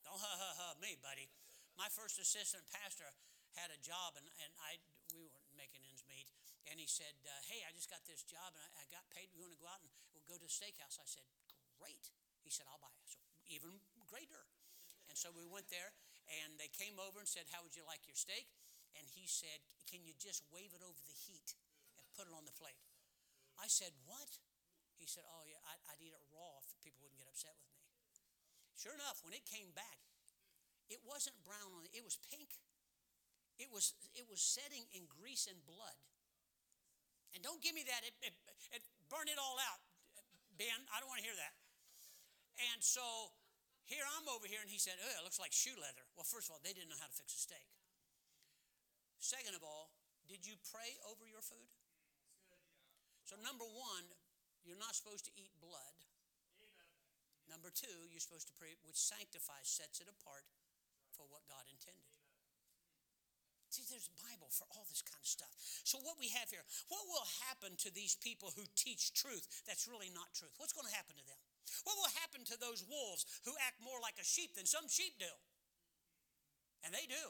[0.05, 1.29] Don't ha ha ha me, buddy.
[1.77, 3.05] My first assistant pastor
[3.53, 4.81] had a job, and, and I
[5.57, 6.29] making ends meet.
[6.69, 9.33] And he said, uh, "Hey, I just got this job, and I, I got paid.
[9.33, 11.25] We want to go out and we'll go to the steakhouse." I said,
[11.75, 12.13] "Great."
[12.45, 14.45] He said, "I'll buy it." So even greater.
[15.07, 15.95] And so we went there,
[16.43, 18.47] and they came over and said, "How would you like your steak?"
[18.95, 21.55] And he said, "Can you just wave it over the heat
[21.99, 22.79] and put it on the plate?"
[23.57, 24.29] I said, What?
[24.97, 27.69] He said, Oh, yeah, I'd, I'd eat it raw if people wouldn't get upset with
[27.73, 27.81] me.
[28.77, 29.97] Sure enough, when it came back,
[30.89, 32.61] it wasn't brown on it, it was pink.
[33.57, 35.97] It was, it was setting in grease and blood.
[37.33, 38.33] And don't give me that, it, it,
[38.71, 39.81] it burn it all out,
[40.55, 40.77] Ben.
[40.93, 41.53] I don't want to hear that.
[42.73, 43.03] And so
[43.85, 46.05] here I'm over here, and he said, Oh, it looks like shoe leather.
[46.17, 47.65] Well, first of all, they didn't know how to fix a steak.
[49.21, 49.93] Second of all,
[50.25, 51.69] did you pray over your food?
[53.25, 54.05] So, number one,
[54.63, 55.97] you're not supposed to eat blood.
[57.47, 60.43] Number two, you're supposed to pray, which sanctifies, sets it apart
[61.15, 62.16] for what God intended.
[63.77, 65.53] See, there's Bible for all this kind of stuff.
[65.85, 69.85] So what we have here, what will happen to these people who teach truth that's
[69.85, 70.57] really not truth?
[70.57, 71.37] What's going to happen to them?
[71.85, 75.21] What will happen to those wolves who act more like a sheep than some sheep
[75.21, 75.29] do?
[76.81, 77.25] And they do.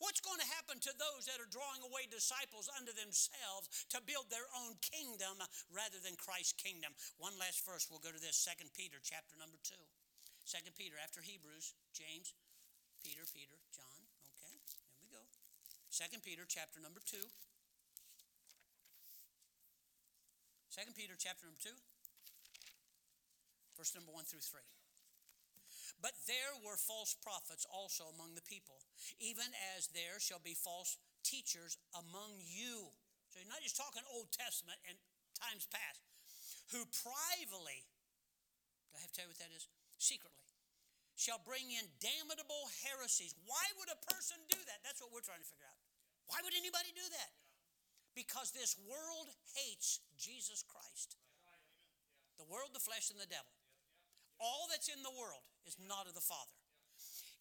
[0.00, 4.32] What's going to happen to those that are drawing away disciples unto themselves to build
[4.32, 6.96] their own kingdom rather than Christ's kingdom?
[7.20, 9.76] One last verse, we'll go to this, Second Peter chapter number 2.
[10.48, 12.32] Second Peter, after Hebrews, James,
[13.04, 14.01] Peter, Peter, John.
[15.92, 17.20] 2 Peter chapter number 2.
[17.20, 17.28] 2
[20.96, 21.68] Peter chapter number 2,
[23.76, 24.64] verse number 1 through 3.
[26.00, 28.80] But there were false prophets also among the people,
[29.20, 32.88] even as there shall be false teachers among you.
[33.28, 34.96] So you're not just talking Old Testament and
[35.36, 36.00] times past,
[36.72, 37.84] who privily,
[38.88, 39.68] do I have to tell you what that is?
[40.00, 40.41] Secretly
[41.16, 43.36] shall bring in damnable heresies.
[43.44, 44.80] Why would a person do that?
[44.82, 45.78] That's what we're trying to figure out.
[46.26, 47.30] Why would anybody do that?
[48.16, 51.16] Because this world hates Jesus Christ.
[52.40, 53.52] The world, the flesh, and the devil.
[54.40, 56.56] All that's in the world is not of the Father.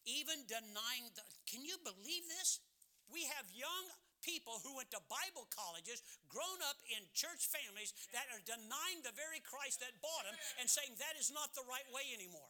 [0.05, 2.61] Even denying the, can you believe this?
[3.09, 3.85] We have young
[4.21, 9.13] people who went to Bible colleges, grown up in church families that are denying the
[9.17, 12.47] very Christ that bought them and saying that is not the right way anymore.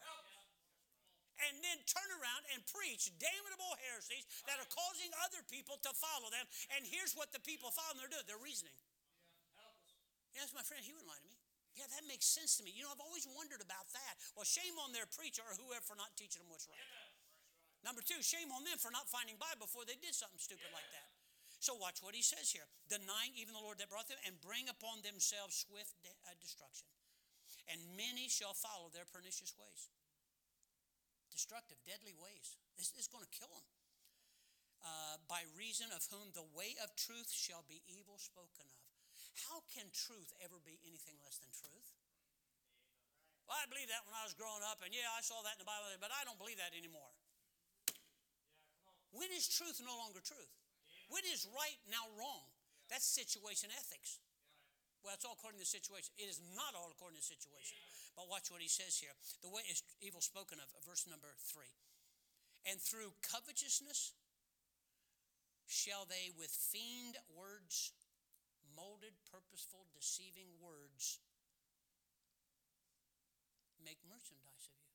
[1.48, 6.30] And then turn around and preach damnable heresies that are causing other people to follow
[6.30, 6.46] them.
[6.78, 8.74] And here's what the people follow them, they're doing, they're reasoning.
[10.32, 11.36] Yes, my friend, he wouldn't lie to me.
[11.76, 12.72] Yeah, that makes sense to me.
[12.72, 14.14] You know, I've always wondered about that.
[14.36, 16.80] Well, shame on their preacher or whoever for not teaching them what's right.
[17.80, 20.86] Number two, shame on them for not finding Bible before they did something stupid like
[20.92, 21.08] that.
[21.58, 22.66] So watch what he says here.
[22.90, 26.90] Denying even the Lord that brought them and bring upon themselves swift de- uh, destruction.
[27.70, 29.88] And many shall follow their pernicious ways.
[31.32, 32.60] Destructive, deadly ways.
[32.76, 33.64] This is going to kill them.
[34.84, 38.82] Uh, by reason of whom the way of truth shall be evil spoken of.
[39.48, 41.96] How can truth ever be anything less than truth?
[43.48, 45.62] Well, I believed that when I was growing up, and yeah, I saw that in
[45.62, 47.10] the Bible, but I don't believe that anymore.
[49.12, 50.52] When is truth no longer truth?
[51.12, 52.48] When is right now wrong?
[52.88, 54.20] That's situation ethics.
[55.02, 56.14] Well, it's all according to the situation.
[56.14, 57.74] It is not all according to the situation.
[58.14, 59.14] But watch what he says here.
[59.42, 61.74] The way is evil spoken of, verse number three.
[62.62, 64.14] And through covetousness
[65.66, 67.90] shall they with feigned words
[68.78, 71.18] molded, purposeful, deceiving words
[73.82, 74.94] make merchandise of you.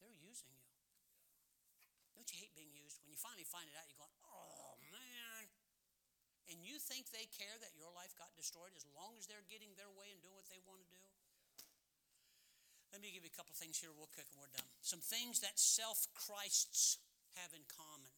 [0.00, 0.72] They're using you.
[2.16, 3.04] Don't you hate being used?
[3.04, 4.80] When you finally find it out, you're going, oh.
[6.52, 9.72] And you think they care that your life got destroyed as long as they're getting
[9.74, 11.00] their way and doing what they want to do?
[12.92, 14.68] Let me give you a couple things here real quick and we're done.
[14.84, 17.00] Some things that self Christs
[17.40, 18.12] have in common.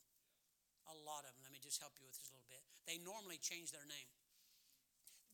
[0.91, 1.47] A lot of them.
[1.47, 2.61] Let me just help you with this a little bit.
[2.91, 4.11] They normally change their name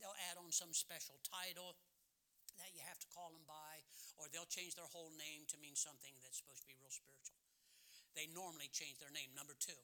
[0.00, 1.76] they'll add on some special title
[2.56, 3.84] that you have to call them by,
[4.16, 7.36] or they'll change their whole name to mean something that's supposed to be real spiritual.
[8.16, 9.30] They normally change their name.
[9.36, 9.76] Number two,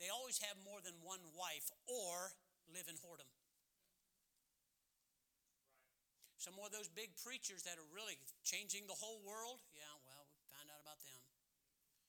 [0.00, 2.32] they always have more than one wife or
[2.72, 3.28] live in whoredom.
[6.40, 10.24] Some more of those big preachers that are really changing the whole world, yeah, well,
[10.40, 11.20] we found out about them.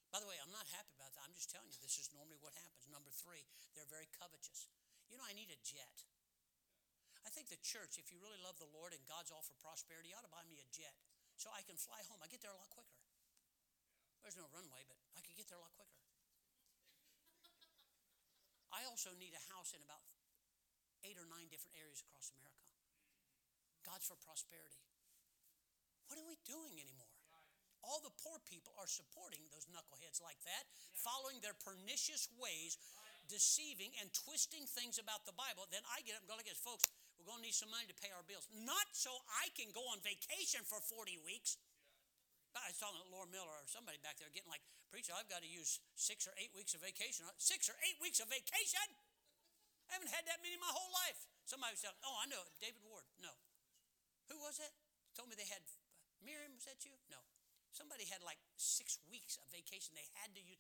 [0.08, 1.28] By the way, I'm not happy about that.
[1.28, 2.88] I'm just telling you, this is normally what happens.
[2.88, 3.44] Number three,
[3.76, 4.72] they're very covetous.
[5.12, 6.08] You know, I need a jet.
[7.28, 10.16] I think the church, if you really love the Lord and God's all for prosperity,
[10.16, 10.96] ought to buy me a jet
[11.36, 12.20] so I can fly home.
[12.24, 13.00] I get there a lot quicker.
[14.24, 16.01] There's no runway, but I could get there a lot quicker.
[18.72, 20.02] I also need a house in about
[21.04, 22.72] eight or nine different areas across America.
[23.84, 24.82] God's for prosperity.
[26.08, 27.12] What are we doing anymore?
[27.82, 32.78] All the poor people are supporting those knuckleheads like that, following their pernicious ways,
[33.26, 35.66] deceiving and twisting things about the Bible.
[35.74, 36.86] Then I get up and go like this, folks.
[37.18, 38.46] We're going to need some money to pay our bills.
[38.54, 39.10] Not so
[39.42, 41.58] I can go on vacation for 40 weeks.
[42.60, 45.40] I was talking to Laura Miller or somebody back there getting like, Preacher, I've got
[45.40, 47.24] to use six or eight weeks of vacation.
[47.40, 48.88] Six or eight weeks of vacation?
[49.88, 51.32] I haven't had that many in my whole life.
[51.48, 53.08] Somebody was said, Oh, I know, David Ward.
[53.24, 53.32] No.
[54.28, 54.72] Who was that?
[55.16, 55.64] Told me they had,
[56.20, 56.96] Miriam, was that you?
[57.08, 57.20] No.
[57.72, 59.96] Somebody had like six weeks of vacation.
[59.96, 60.60] They had to use,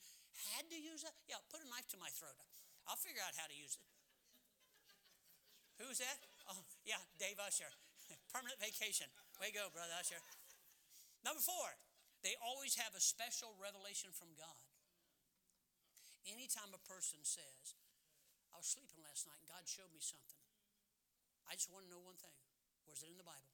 [0.55, 1.15] had to use that?
[1.27, 2.39] Yeah, put a knife to my throat.
[2.87, 3.83] I'll figure out how to use it.
[5.79, 6.19] Who's that?
[6.47, 7.71] Oh, yeah, Dave Usher.
[8.33, 9.11] Permanent vacation.
[9.39, 10.19] Way go, brother Usher.
[11.21, 11.77] Number four,
[12.25, 14.61] they always have a special revelation from God.
[16.25, 17.77] Anytime a person says,
[18.53, 20.41] I was sleeping last night and God showed me something,
[21.49, 22.33] I just want to know one thing.
[22.85, 23.49] Where's it in the Bible?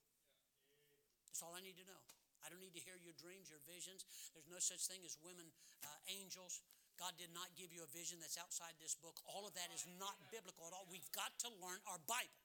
[1.28, 2.04] That's all I need to know.
[2.44, 4.04] I don't need to hear your dreams, your visions.
[4.36, 5.48] There's no such thing as women
[5.84, 6.62] uh, angels.
[6.98, 9.22] God did not give you a vision that's outside this book.
[9.30, 10.90] All of that is not biblical at all.
[10.90, 12.42] We've got to learn our Bible.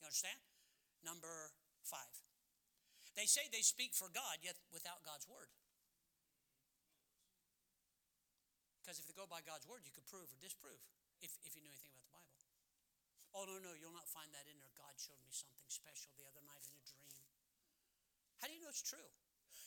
[0.00, 0.40] You understand?
[1.04, 1.52] Number
[1.84, 2.12] five.
[3.12, 5.52] They say they speak for God, yet without God's word.
[8.80, 10.80] Because if they go by God's word, you could prove or disprove
[11.22, 12.42] if, if you knew anything about the Bible.
[13.36, 14.74] Oh, no, no, you'll not find that in there.
[14.74, 17.14] God showed me something special the other night in a dream.
[18.42, 19.12] How do you know it's true?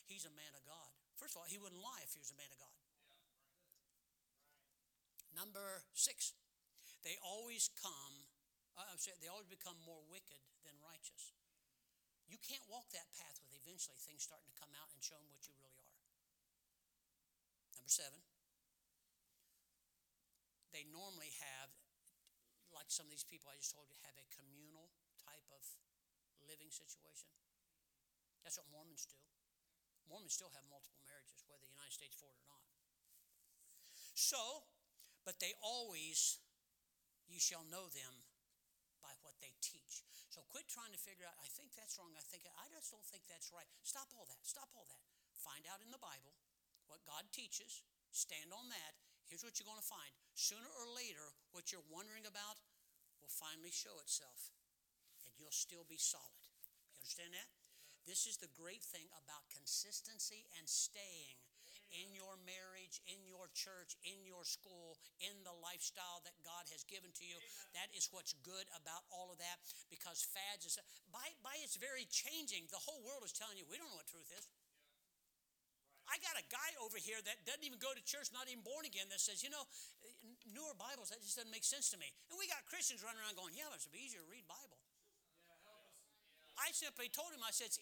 [0.05, 0.91] He's a man of God.
[1.15, 2.75] First of all, he wouldn't lie if he was a man of God.
[5.35, 6.35] Number six,
[7.03, 8.23] they always come,
[8.79, 11.34] uh, I'm sorry, they always become more wicked than righteous.
[12.25, 15.29] You can't walk that path with eventually things starting to come out and show them
[15.29, 16.01] what you really are.
[17.77, 18.21] Number seven,
[20.73, 21.69] they normally have,
[22.73, 24.89] like some of these people I just told you, have a communal
[25.21, 25.61] type of
[26.43, 27.29] living situation.
[28.41, 29.21] That's what Mormons do.
[30.09, 32.65] Mormons still have multiple marriages, whether the United States for it or not.
[34.17, 34.65] So,
[35.25, 36.41] but they always,
[37.25, 38.24] you shall know them
[39.05, 40.01] by what they teach.
[40.33, 42.09] So quit trying to figure out, I think that's wrong.
[42.17, 43.69] I think I just don't think that's right.
[43.85, 44.41] Stop all that.
[44.41, 45.05] Stop all that.
[45.37, 46.33] Find out in the Bible
[46.89, 47.85] what God teaches.
[48.09, 48.97] Stand on that.
[49.29, 50.09] Here's what you're going to find.
[50.33, 52.57] Sooner or later, what you're wondering about
[53.21, 54.53] will finally show itself,
[55.25, 56.45] and you'll still be solid.
[56.93, 57.49] You understand that?
[58.05, 61.41] This is the great thing about consistency and staying
[61.93, 66.85] in your marriage, in your church, in your school, in the lifestyle that God has
[66.85, 67.37] given to you.
[67.77, 69.57] That is what's good about all of that
[69.89, 70.77] because fads is
[71.13, 74.09] by by its very changing, the whole world is telling you we don't know what
[74.09, 74.47] truth is.
[76.05, 78.85] I got a guy over here that doesn't even go to church, not even born
[78.85, 79.65] again, that says, you know,
[80.53, 82.13] newer Bibles, that just doesn't make sense to me.
[82.29, 84.77] And we got Christians running around going, yeah, but it's easier to read Bible.
[86.55, 87.73] I simply told him, I said,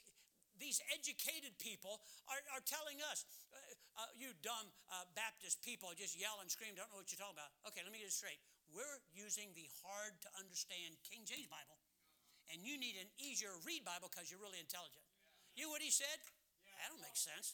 [0.62, 6.18] these educated people are, are telling us, uh, uh, you dumb uh, Baptist people just
[6.18, 7.54] yell and scream, don't know what you're talking about.
[7.70, 8.42] Okay, let me get it straight.
[8.74, 11.78] We're using the hard to understand King James Bible,
[12.50, 15.06] and you need an easier read Bible because you're really intelligent.
[15.54, 16.18] You know what he said?
[16.82, 17.54] That don't make sense.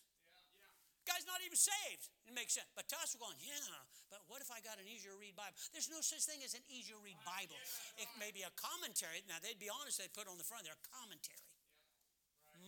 [1.07, 2.05] Guy's not even saved.
[2.29, 2.69] It makes sense.
[2.77, 3.81] But to us, we're going, yeah,
[4.13, 5.57] but what if I got an easier read Bible?
[5.73, 7.57] There's no such thing as an easier read Bible.
[7.97, 9.25] It may be a commentary.
[9.25, 11.41] Now, they'd be honest, they'd put on the front, they're a commentary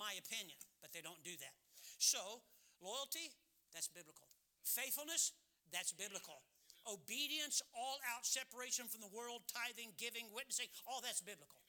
[0.01, 1.53] my opinion, but they don't do that.
[2.01, 2.41] So,
[2.81, 3.29] loyalty,
[3.69, 4.25] that's biblical.
[4.65, 5.37] Faithfulness,
[5.69, 6.41] that's biblical.
[6.89, 11.61] Obedience, all out separation from the world, tithing, giving, witnessing, all that's biblical.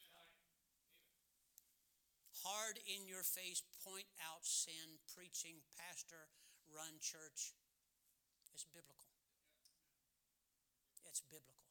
[2.42, 6.26] Hard in your face, point out sin, preaching, pastor,
[6.72, 7.54] run church.
[8.56, 9.12] It's biblical.
[11.06, 11.68] It's biblical.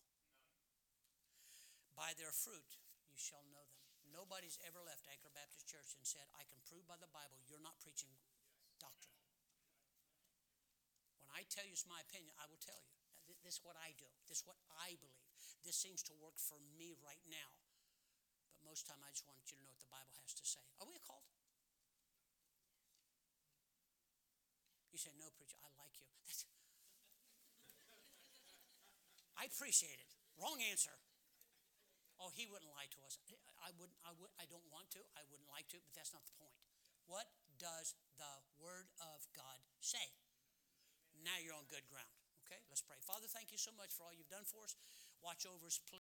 [1.98, 2.78] By their fruit
[3.10, 3.71] you shall know them.
[4.12, 7.64] Nobody's ever left Anchor Baptist Church and said, I can prove by the Bible you're
[7.64, 8.12] not preaching
[8.78, 9.16] doctrine.
[11.24, 12.92] When I tell you it's my opinion, I will tell you.
[13.42, 14.06] This is what I do.
[14.30, 15.34] This is what I believe.
[15.66, 17.50] This seems to work for me right now.
[18.54, 20.62] But most time I just want you to know what the Bible has to say.
[20.78, 21.26] Are we cult?
[24.94, 26.06] You say, no, preacher, I like you.
[29.42, 30.14] I appreciate it.
[30.38, 30.94] Wrong answer.
[32.22, 33.18] Oh, he wouldn't lie to us.
[33.62, 33.98] I wouldn't.
[34.02, 34.34] I would.
[34.42, 35.02] I don't want to.
[35.14, 35.80] I wouldn't like to.
[35.86, 36.58] But that's not the point.
[37.06, 37.30] What
[37.62, 40.12] does the Word of God say?
[41.22, 42.10] Now you're on good ground.
[42.46, 42.98] Okay, let's pray.
[43.06, 44.74] Father, thank you so much for all you've done for us.
[45.22, 46.01] Watch over us, please.